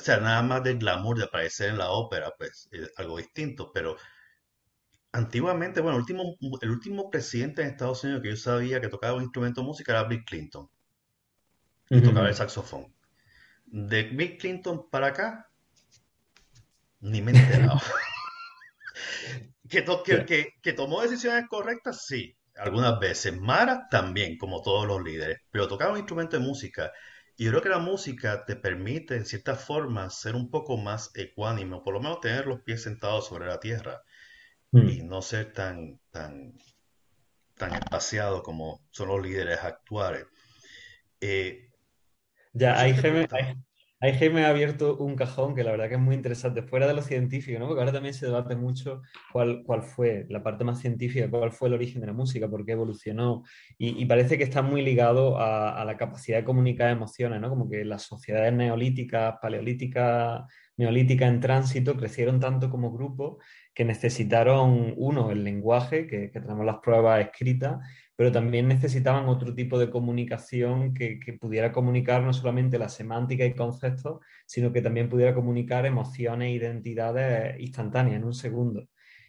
[0.00, 3.70] o sea, nada más del glamour de aparecer en la ópera, pues es algo distinto,
[3.72, 3.96] pero
[5.12, 9.18] antiguamente, bueno, el último, el último presidente en Estados Unidos que yo sabía que tocaba
[9.18, 10.70] un instrumento de música era Bill Clinton,
[11.90, 12.94] y tocaba el saxofón.
[13.66, 15.50] De Bill Clinton para acá,
[17.00, 17.80] ni me he enterado.
[19.68, 19.84] que,
[20.24, 23.38] que, que, tomó decisiones correctas, sí, algunas veces.
[23.38, 26.90] Mara también, como todos los líderes, pero tocaba un instrumento de música
[27.40, 31.10] y yo creo que la música te permite, en cierta forma, ser un poco más
[31.14, 34.02] ecuánime, o por lo menos tener los pies sentados sobre la tierra
[34.72, 34.88] mm.
[34.90, 36.52] y no ser tan, tan,
[37.56, 40.26] tan espaciado como son los líderes actuales.
[41.22, 41.70] Eh,
[42.52, 42.92] ya, hay,
[43.30, 43.56] Ahí
[44.00, 47.02] Jaime ha abierto un cajón que la verdad que es muy interesante, fuera de lo
[47.02, 47.66] científico, ¿no?
[47.66, 51.68] Porque ahora también se debate mucho cuál, cuál fue la parte más científica, cuál fue
[51.68, 53.42] el origen de la música, por qué evolucionó.
[53.76, 57.50] Y, parece que está muy ligado a, la capacidad de comunicar emociones, ¿no?
[57.50, 60.44] Como que las sociedades neolíticas, paleolíticas,
[60.78, 63.38] neolíticas en tránsito crecieron tanto como grupo
[63.74, 67.78] que necesitaron, uno, el lenguaje, que tenemos las pruebas escritas,
[68.20, 73.54] pero también necesitaban otro tipo de comunicación que, pudiera comunicar no solamente la semántica y
[73.54, 78.86] conceptos, sino que también pudiera comunicar emociones e identidades instantáneas en un segundo.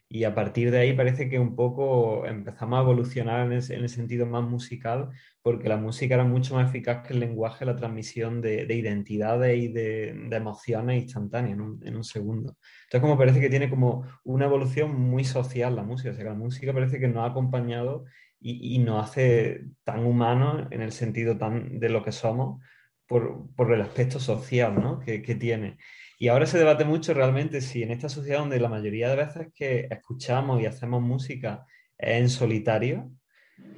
[0.09, 4.25] Y a partir de ahí parece que un poco empezamos a evolucionar en, el sentido
[4.25, 5.07] más musical,
[5.41, 9.69] porque la música era mucho más eficaz que el lenguaje, la transmisión de, identidades y
[9.69, 12.57] de, emociones instantáneas en un, segundo.
[12.87, 16.29] Entonces, como parece que tiene como una evolución muy social la música, o sea, que
[16.29, 18.03] la música parece que nos ha acompañado
[18.41, 22.61] y, nos hace tan humanos en el sentido tan de lo que somos
[23.07, 24.99] por, por el aspecto social ¿no?
[24.99, 25.77] que, que, tiene.
[26.17, 29.47] Y ahora se debate mucho realmente si en esta sociedad donde la mayoría de veces
[29.53, 31.65] que escuchamos y hacemos música
[31.97, 33.11] es en solitario,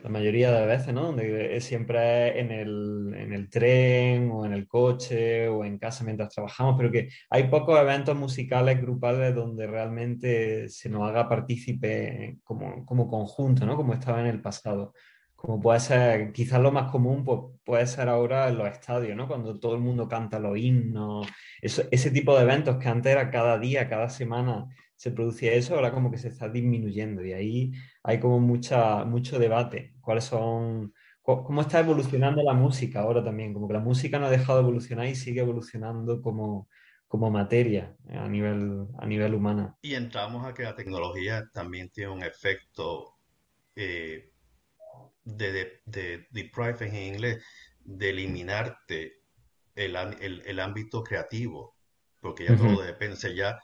[0.03, 1.03] la mayoría de veces, ¿no?
[1.03, 6.34] Donde siempre en el, en el, tren o en el coche o en casa mientras
[6.34, 12.86] trabajamos, pero que hay pocos eventos musicales grupales donde realmente se nos haga partícipe como,
[12.86, 13.77] como conjunto, ¿no?
[13.77, 14.93] Como estaba en el pasado.
[15.36, 19.27] Como puede ser, quizás lo más común pues, puede ser ahora en los estadios, ¿no?
[19.27, 21.27] Cuando todo el mundo canta los himnos,
[21.61, 24.67] ese tipo de eventos que antes era cada día, cada semana
[25.03, 27.73] se producía eso, ahora como que se está disminuyendo y ahí
[28.03, 29.95] hay como mucha, mucho debate.
[29.99, 33.53] ¿Cuáles son, cómo está evolucionando la música ahora también?
[33.53, 36.69] Como que la música no ha dejado de evolucionar y sigue evolucionando como,
[37.09, 39.75] como materia a nivel, a nivel humana.
[39.81, 43.17] Y entramos a que la tecnología también tiene un efecto
[43.75, 44.31] eh,
[45.25, 47.43] de, de, en inglés,
[47.83, 49.15] de eliminarte
[49.75, 51.75] el, el, ámbito creativo,
[52.21, 53.59] porque ya todo depende, ya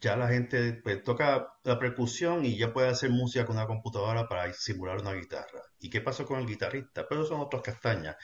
[0.00, 4.28] ya la gente pues, toca la percusión y ya puede hacer música con una computadora
[4.28, 5.60] para simular una guitarra.
[5.78, 7.06] ¿Y qué pasó con el guitarrista?
[7.08, 8.16] Pero son otras castañas.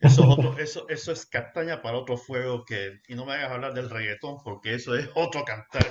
[0.00, 3.00] Eso es, otro, eso, eso es castaña para otro fuego que...
[3.08, 5.86] Y no me hagas hablar del reggaetón porque eso es otro cantar,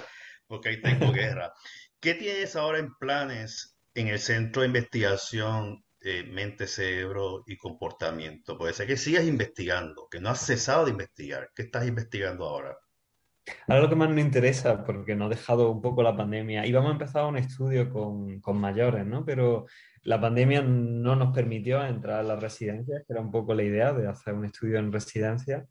[0.47, 1.53] porque ahí tengo guerra.
[1.99, 5.83] ¿Qué tienes ahora en planes en el Centro de Investigación
[6.29, 8.57] Mente, Cerebro y Comportamiento?
[8.57, 11.49] Puede ser que sigas investigando, que no has cesado de investigar.
[11.55, 12.75] ¿Qué estás investigando ahora?
[13.67, 16.89] Ahora lo que más nos interesa, porque nos ha dejado un poco la pandemia, íbamos
[16.89, 19.25] a empezar un estudio con, con, mayores, ¿no?
[19.25, 19.65] Pero
[20.03, 23.93] la pandemia no nos permitió entrar a las residencias, que era un poco la idea
[23.93, 25.65] de hacer un estudio en residencia.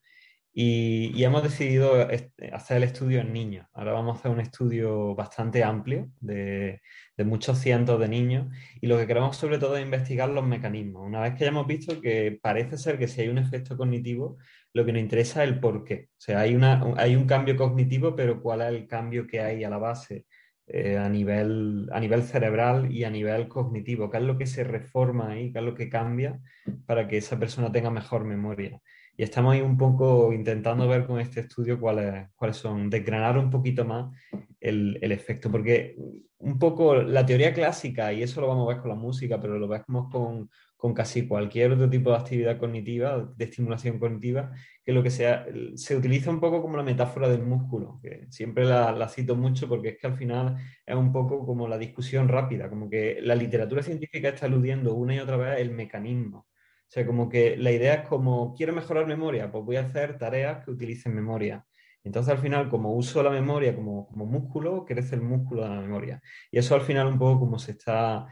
[0.63, 2.07] Y, y, hemos decidido
[2.53, 3.67] hacer el estudio en niños.
[3.73, 6.83] Ahora vamos a hacer un estudio bastante amplio de,
[7.25, 11.07] muchos cientos de niños y lo que queremos sobre todo es investigar los mecanismos.
[11.07, 14.37] Una vez que hayamos visto que parece ser que si hay un efecto cognitivo,
[14.75, 16.09] lo que nos interesa es el por qué.
[16.13, 19.65] O sea, hay, una, hay un cambio cognitivo, pero ¿cuál es el cambio que hay
[19.65, 20.27] a la base
[20.67, 24.11] eh, a, nivel, a nivel cerebral y a nivel cognitivo?
[24.11, 25.53] ¿Qué es lo que se reforma ahí?
[25.53, 26.39] ¿Qué es lo que cambia
[26.85, 28.79] para que esa persona tenga mejor memoria?
[29.21, 33.51] Y estamos ahí un poco intentando ver con este estudio cuáles, cuáles son, desgranar un
[33.51, 34.17] poquito más
[34.59, 35.95] el, el, efecto, porque
[36.39, 39.59] un poco la teoría clásica, y eso lo vamos a ver con la música, pero
[39.59, 44.53] lo vemos con, con casi cualquier otro tipo de actividad cognitiva, de estimulación cognitiva,
[44.83, 45.45] que lo que sea,
[45.75, 49.69] se utiliza un poco como la metáfora del músculo, que siempre la, la, cito mucho
[49.69, 50.57] porque es que al final
[50.87, 55.15] es un poco como la discusión rápida, como que la literatura científica está aludiendo una
[55.15, 56.47] y otra vez el mecanismo.
[56.91, 60.19] O sea, como que la idea es como, quiero mejorar memoria, pues voy a hacer
[60.19, 61.65] tareas que utilicen memoria.
[62.03, 65.81] Entonces al final, como uso la memoria como, como músculo, crece el músculo de la
[65.81, 66.21] memoria.
[66.51, 68.27] Y eso al final un poco como se está,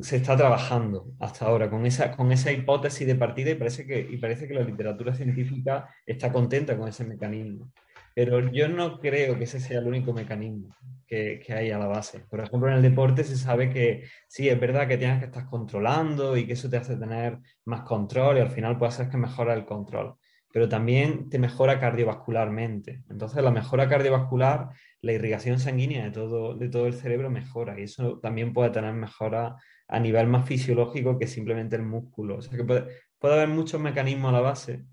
[0.00, 3.98] se está trabajando hasta ahora con esa, con esa hipótesis de partida y parece, que,
[3.98, 7.72] y parece que la literatura científica está contenta con ese mecanismo.
[8.14, 10.74] Pero yo no creo que ese sea el único mecanismo
[11.06, 12.20] que, hay a la base.
[12.20, 15.46] Por ejemplo, en el deporte se sabe que sí, es verdad que tienes que estar
[15.46, 19.18] controlando y que eso te hace tener más control y al final puede hacer que
[19.18, 20.14] mejora el control.
[20.52, 23.02] Pero también te mejora cardiovascularmente.
[23.10, 27.84] Entonces, la mejora cardiovascular, la irrigación sanguínea de todo, de todo el cerebro mejora y
[27.84, 29.56] eso también puede tener mejora
[29.88, 32.36] a nivel más fisiológico que simplemente el músculo.
[32.38, 32.86] O sea que puede,
[33.18, 34.84] puede haber muchos mecanismos a la base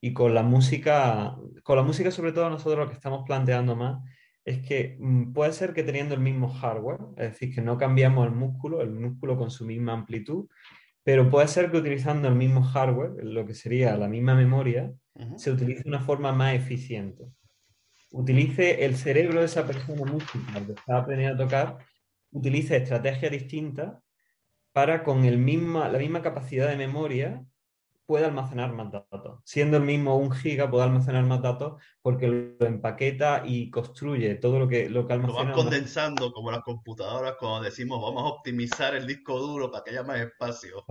[0.00, 4.02] y con la música, con la música sobre todo nosotros lo que estamos planteando más
[4.44, 8.26] es que mm, puede ser que teniendo el mismo hardware, es decir, que no cambiamos
[8.26, 10.48] el músculo, el músculo con su misma amplitud,
[11.02, 14.92] pero puede ser que utilizando el mismo hardware, lo que sería la misma memoria,
[15.36, 17.24] se utilice de una forma más eficiente.
[18.10, 21.78] Utilice el cerebro de esa persona música que está aprendiendo a tocar,
[22.30, 23.94] utilice estrategias distintas
[24.72, 27.44] para con el misma, la misma capacidad de memoria
[28.08, 29.38] puede almacenar más datos.
[29.44, 32.26] Siendo el mismo un giga, puede almacenar más datos porque
[32.58, 35.40] lo empaqueta y construye todo lo que, lo que almacena.
[35.40, 39.84] Lo van condensando como las computadoras cuando decimos vamos a optimizar el disco duro para
[39.84, 40.86] que haya más espacio.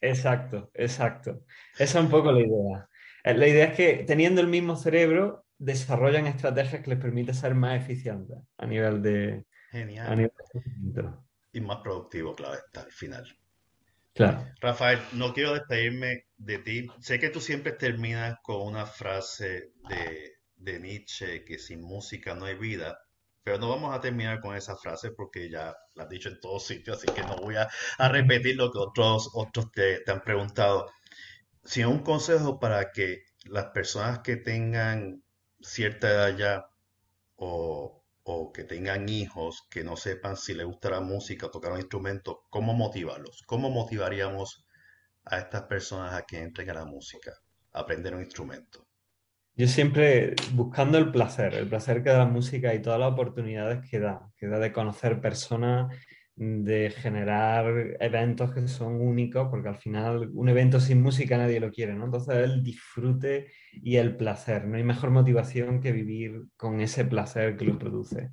[0.00, 1.44] Exacto, exacto.
[1.78, 2.88] Esa es un poco la idea.
[3.22, 7.54] Eh, la idea es que teniendo el mismo cerebro, desarrollan estrategias que les permiten ser
[7.54, 9.46] más eficientes a nivel de...
[9.70, 10.32] Genial.
[11.52, 13.28] y más productivo, claro, está al final.
[14.18, 14.44] Claro.
[14.60, 16.90] Rafael, no quiero despedirme de ti.
[16.98, 22.46] Sé que tú siempre terminas con una frase de, de Nietzsche, que sin música no
[22.46, 22.98] hay vida,
[23.44, 26.66] pero no vamos a terminar con esa frase porque ya la has dicho en todos
[26.66, 27.68] sitios, así que no voy a,
[28.08, 30.90] repetir lo que otros, otros te, te han preguntado,
[31.62, 35.22] sino un consejo para que las personas que tengan
[35.60, 36.66] cierta edad ya
[37.36, 37.97] o
[38.30, 42.44] o que tengan hijos que no sepan si les gusta la música, tocar un instrumento,
[42.50, 43.42] ¿cómo motivarlos?
[43.46, 44.66] ¿Cómo motivaríamos
[45.24, 47.32] a estas personas a que entren a la música,
[47.72, 48.86] a aprender un instrumento?
[49.54, 53.88] Yo siempre buscando el placer, el placer que da la música y todas las oportunidades
[53.90, 55.90] que da, que da de conocer personas
[56.38, 61.72] de generar eventos que son únicos, porque al final un evento sin música nadie lo
[61.72, 62.04] quiere, ¿no?
[62.04, 67.56] Entonces el disfrute y el placer, no hay mejor motivación que vivir con ese placer
[67.56, 68.30] que lo produce.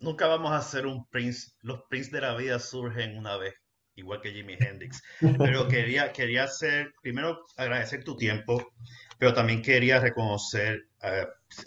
[0.00, 3.54] Nunca vamos a ser un Prince, los Prince de la vida surgen una vez,
[3.94, 5.02] igual que Jimi Hendrix,
[5.38, 8.74] pero quería, quería hacer, primero agradecer tu tiempo,
[9.18, 10.88] pero también quería reconocer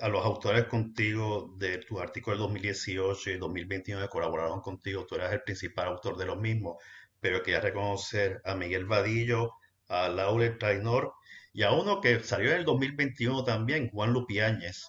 [0.02, 5.06] a, los autores contigo de tus artículos del 2018 y 2021 que colaboraron contigo.
[5.06, 6.78] Tú eras el principal autor de los mismos,
[7.20, 9.54] pero quería reconocer a Miguel Vadillo,
[9.88, 11.14] a Laura Trainor
[11.54, 14.88] y a uno que salió en el 2021 también, Juan Lupiáñez.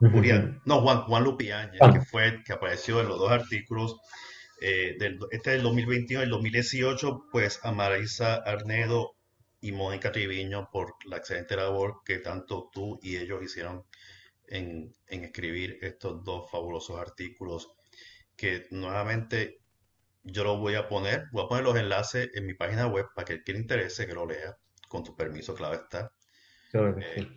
[0.00, 3.96] no, Juan, Juan Lupiáñez, que fue que apareció en los dos artículos.
[4.62, 9.14] Eh, del, este del 2021 y el 2018, pues a Marisa Arnedo
[9.62, 13.84] y Mónica Triviño por la excelente labor que tanto tú y ellos hicieron
[14.50, 17.72] en, escribir estos dos fabulosos artículos
[18.36, 19.60] que nuevamente
[20.22, 23.24] yo los voy a poner, voy a poner los enlaces en mi página web para
[23.24, 24.56] que el que le interese que lo lea,
[24.88, 26.12] con tu permiso, claro está.
[26.72, 27.28] Eh,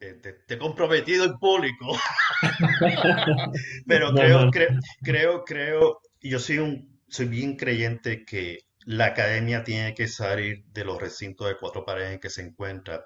[0.00, 1.98] eh, te, he comprometido en público,
[3.86, 4.68] pero creo, creo,
[5.02, 10.84] creo, creo, yo soy un, soy bien creyente que la academia tiene que salir de
[10.84, 13.04] los recintos de cuatro paredes en que se encuentra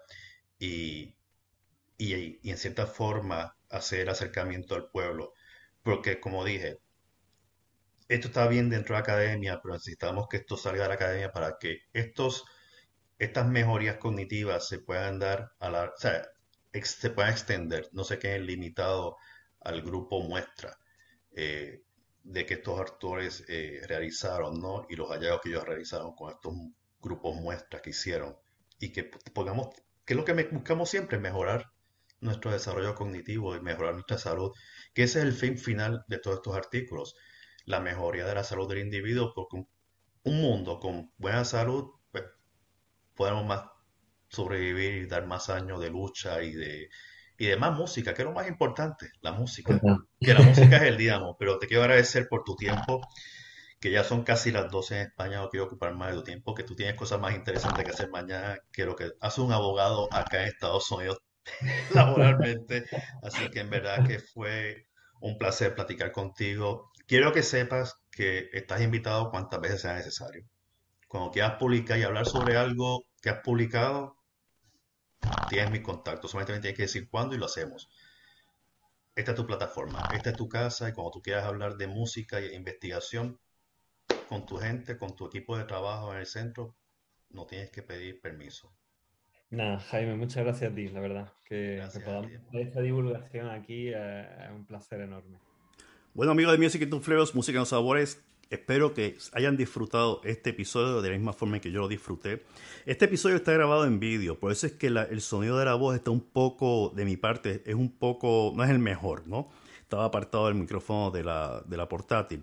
[0.58, 1.14] y,
[1.98, 5.34] y, en cierta forma hacer acercamiento al pueblo.
[5.82, 6.78] Porque como dije,
[8.08, 11.32] esto está bien dentro de la academia, pero necesitamos que esto salga de la academia
[11.32, 12.44] para que estos,
[13.18, 16.28] estas mejorías cognitivas se puedan dar a la, o sea,
[16.82, 19.14] se puedan extender, no se queden limitados
[19.60, 20.78] al grupo muestra.
[21.34, 21.82] Eh,
[22.24, 24.86] de que estos actores eh, realizaron, ¿no?
[24.88, 26.54] Y los hallazgos que ellos realizaron con estos
[27.00, 28.36] grupos muestras que hicieron.
[28.78, 29.68] Y que pongamos,
[30.04, 31.72] que es lo que buscamos siempre, mejorar
[32.22, 34.52] nuestro desarrollo cognitivo y mejorar nuestra salud,
[34.94, 37.14] que ese es el fin final de todos estos artículos,
[37.66, 39.56] la mejoría de la salud del individuo, porque
[40.24, 42.24] un, mundo con buena salud, pues,
[43.14, 43.64] podemos más
[44.28, 46.88] sobrevivir y dar más años de lucha y de
[47.38, 49.80] y de más música, que es lo más importante, la música.
[50.20, 53.00] Que la música es el digamos, pero te quiero agradecer por tu tiempo,
[53.80, 56.54] que ya son casi las 12 en España, no quiero ocupar más de tu tiempo,
[56.54, 60.08] que tú tienes cosas más interesantes que hacer mañana que lo que hace un abogado
[60.12, 61.18] acá en Estados Unidos
[61.94, 62.84] laboralmente.
[63.22, 64.86] Así que en verdad que fue
[65.20, 66.90] un placer platicar contigo.
[67.06, 70.44] Quiero que sepas que estás invitado cuantas veces sea necesario.
[71.08, 74.16] Cuando quieras publicar y hablar sobre algo que has publicado,
[75.48, 77.88] tienes mi contacto, solamente me tienes que decir cuándo y lo hacemos.
[79.14, 82.38] esta es tu plataforma, esta es tu casa y cuando tú quieras hablar de música
[82.40, 83.38] e investigación
[84.28, 86.76] con tu gente, con tu equipo de trabajo en el centro,
[87.30, 88.74] no tienes que pedir permiso.
[89.52, 91.30] Nada, Jaime, muchas gracias a ti, la verdad.
[91.44, 95.36] Que, podamos hacer esta divulgación aquí es un placer enorme.
[96.14, 100.50] Bueno, amigos de Music and Flavors, Música en los Sabores, espero que hayan disfrutado este
[100.50, 102.42] episodio de la misma forma en que yo lo disfruté.
[102.86, 105.96] Este episodio está grabado en vídeo, por eso es que el sonido de la voz
[105.96, 109.50] está un poco, de mi parte, es un poco, no es el mejor, ¿no?
[109.82, 112.42] Estaba apartado del micrófono de la, de la portátil,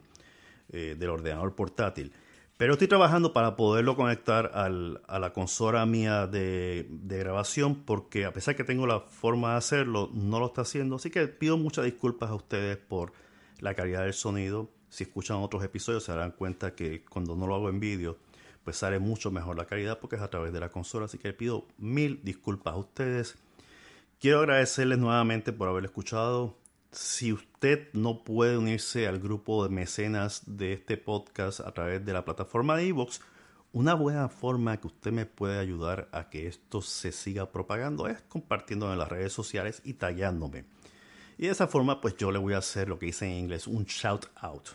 [0.71, 2.13] eh, del ordenador portátil.
[2.59, 8.25] Pero estoy trabajando para poderlo conectar al, a la consola mía de, de, grabación porque
[8.25, 10.97] a pesar que tengo la forma de hacerlo, no lo está haciendo.
[10.97, 13.13] Así que pido muchas disculpas a ustedes por
[13.61, 14.69] la calidad del sonido.
[14.89, 18.17] Si escuchan otros episodios se darán cuenta que cuando no lo hago en vídeo,
[18.65, 21.05] pues sale mucho mejor la calidad porque es a través de la consola.
[21.05, 23.37] Así que pido mil disculpas a ustedes.
[24.19, 26.57] Quiero agradecerles nuevamente por haber escuchado
[26.91, 32.13] si usted no puede unirse al grupo de mecenas de este podcast a través de
[32.13, 33.21] la plataforma de Evox,
[33.71, 38.21] una buena forma que usted me puede ayudar a que esto se siga propagando es
[38.23, 40.65] compartiendo en las redes sociales y tagueándome.
[41.37, 43.67] Y de esa forma, pues yo le voy a hacer lo que dice en inglés
[43.67, 44.69] un shout out.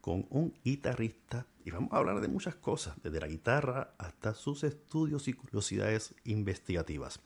[0.00, 4.62] con un guitarrista y vamos a hablar de muchas cosas, desde la guitarra hasta sus
[4.62, 7.18] estudios y curiosidades investigativas.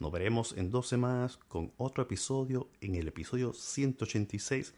[0.00, 4.74] Nos veremos en dos semanas con otro episodio, en el episodio 186.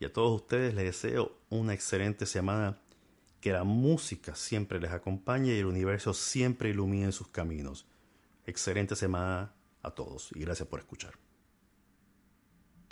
[0.00, 2.80] Y a todos ustedes les deseo una excelente semana,
[3.42, 7.86] que la música siempre les acompañe y el universo siempre ilumine sus caminos.
[8.46, 9.52] Excelente semana
[9.82, 11.23] a todos y gracias por escuchar.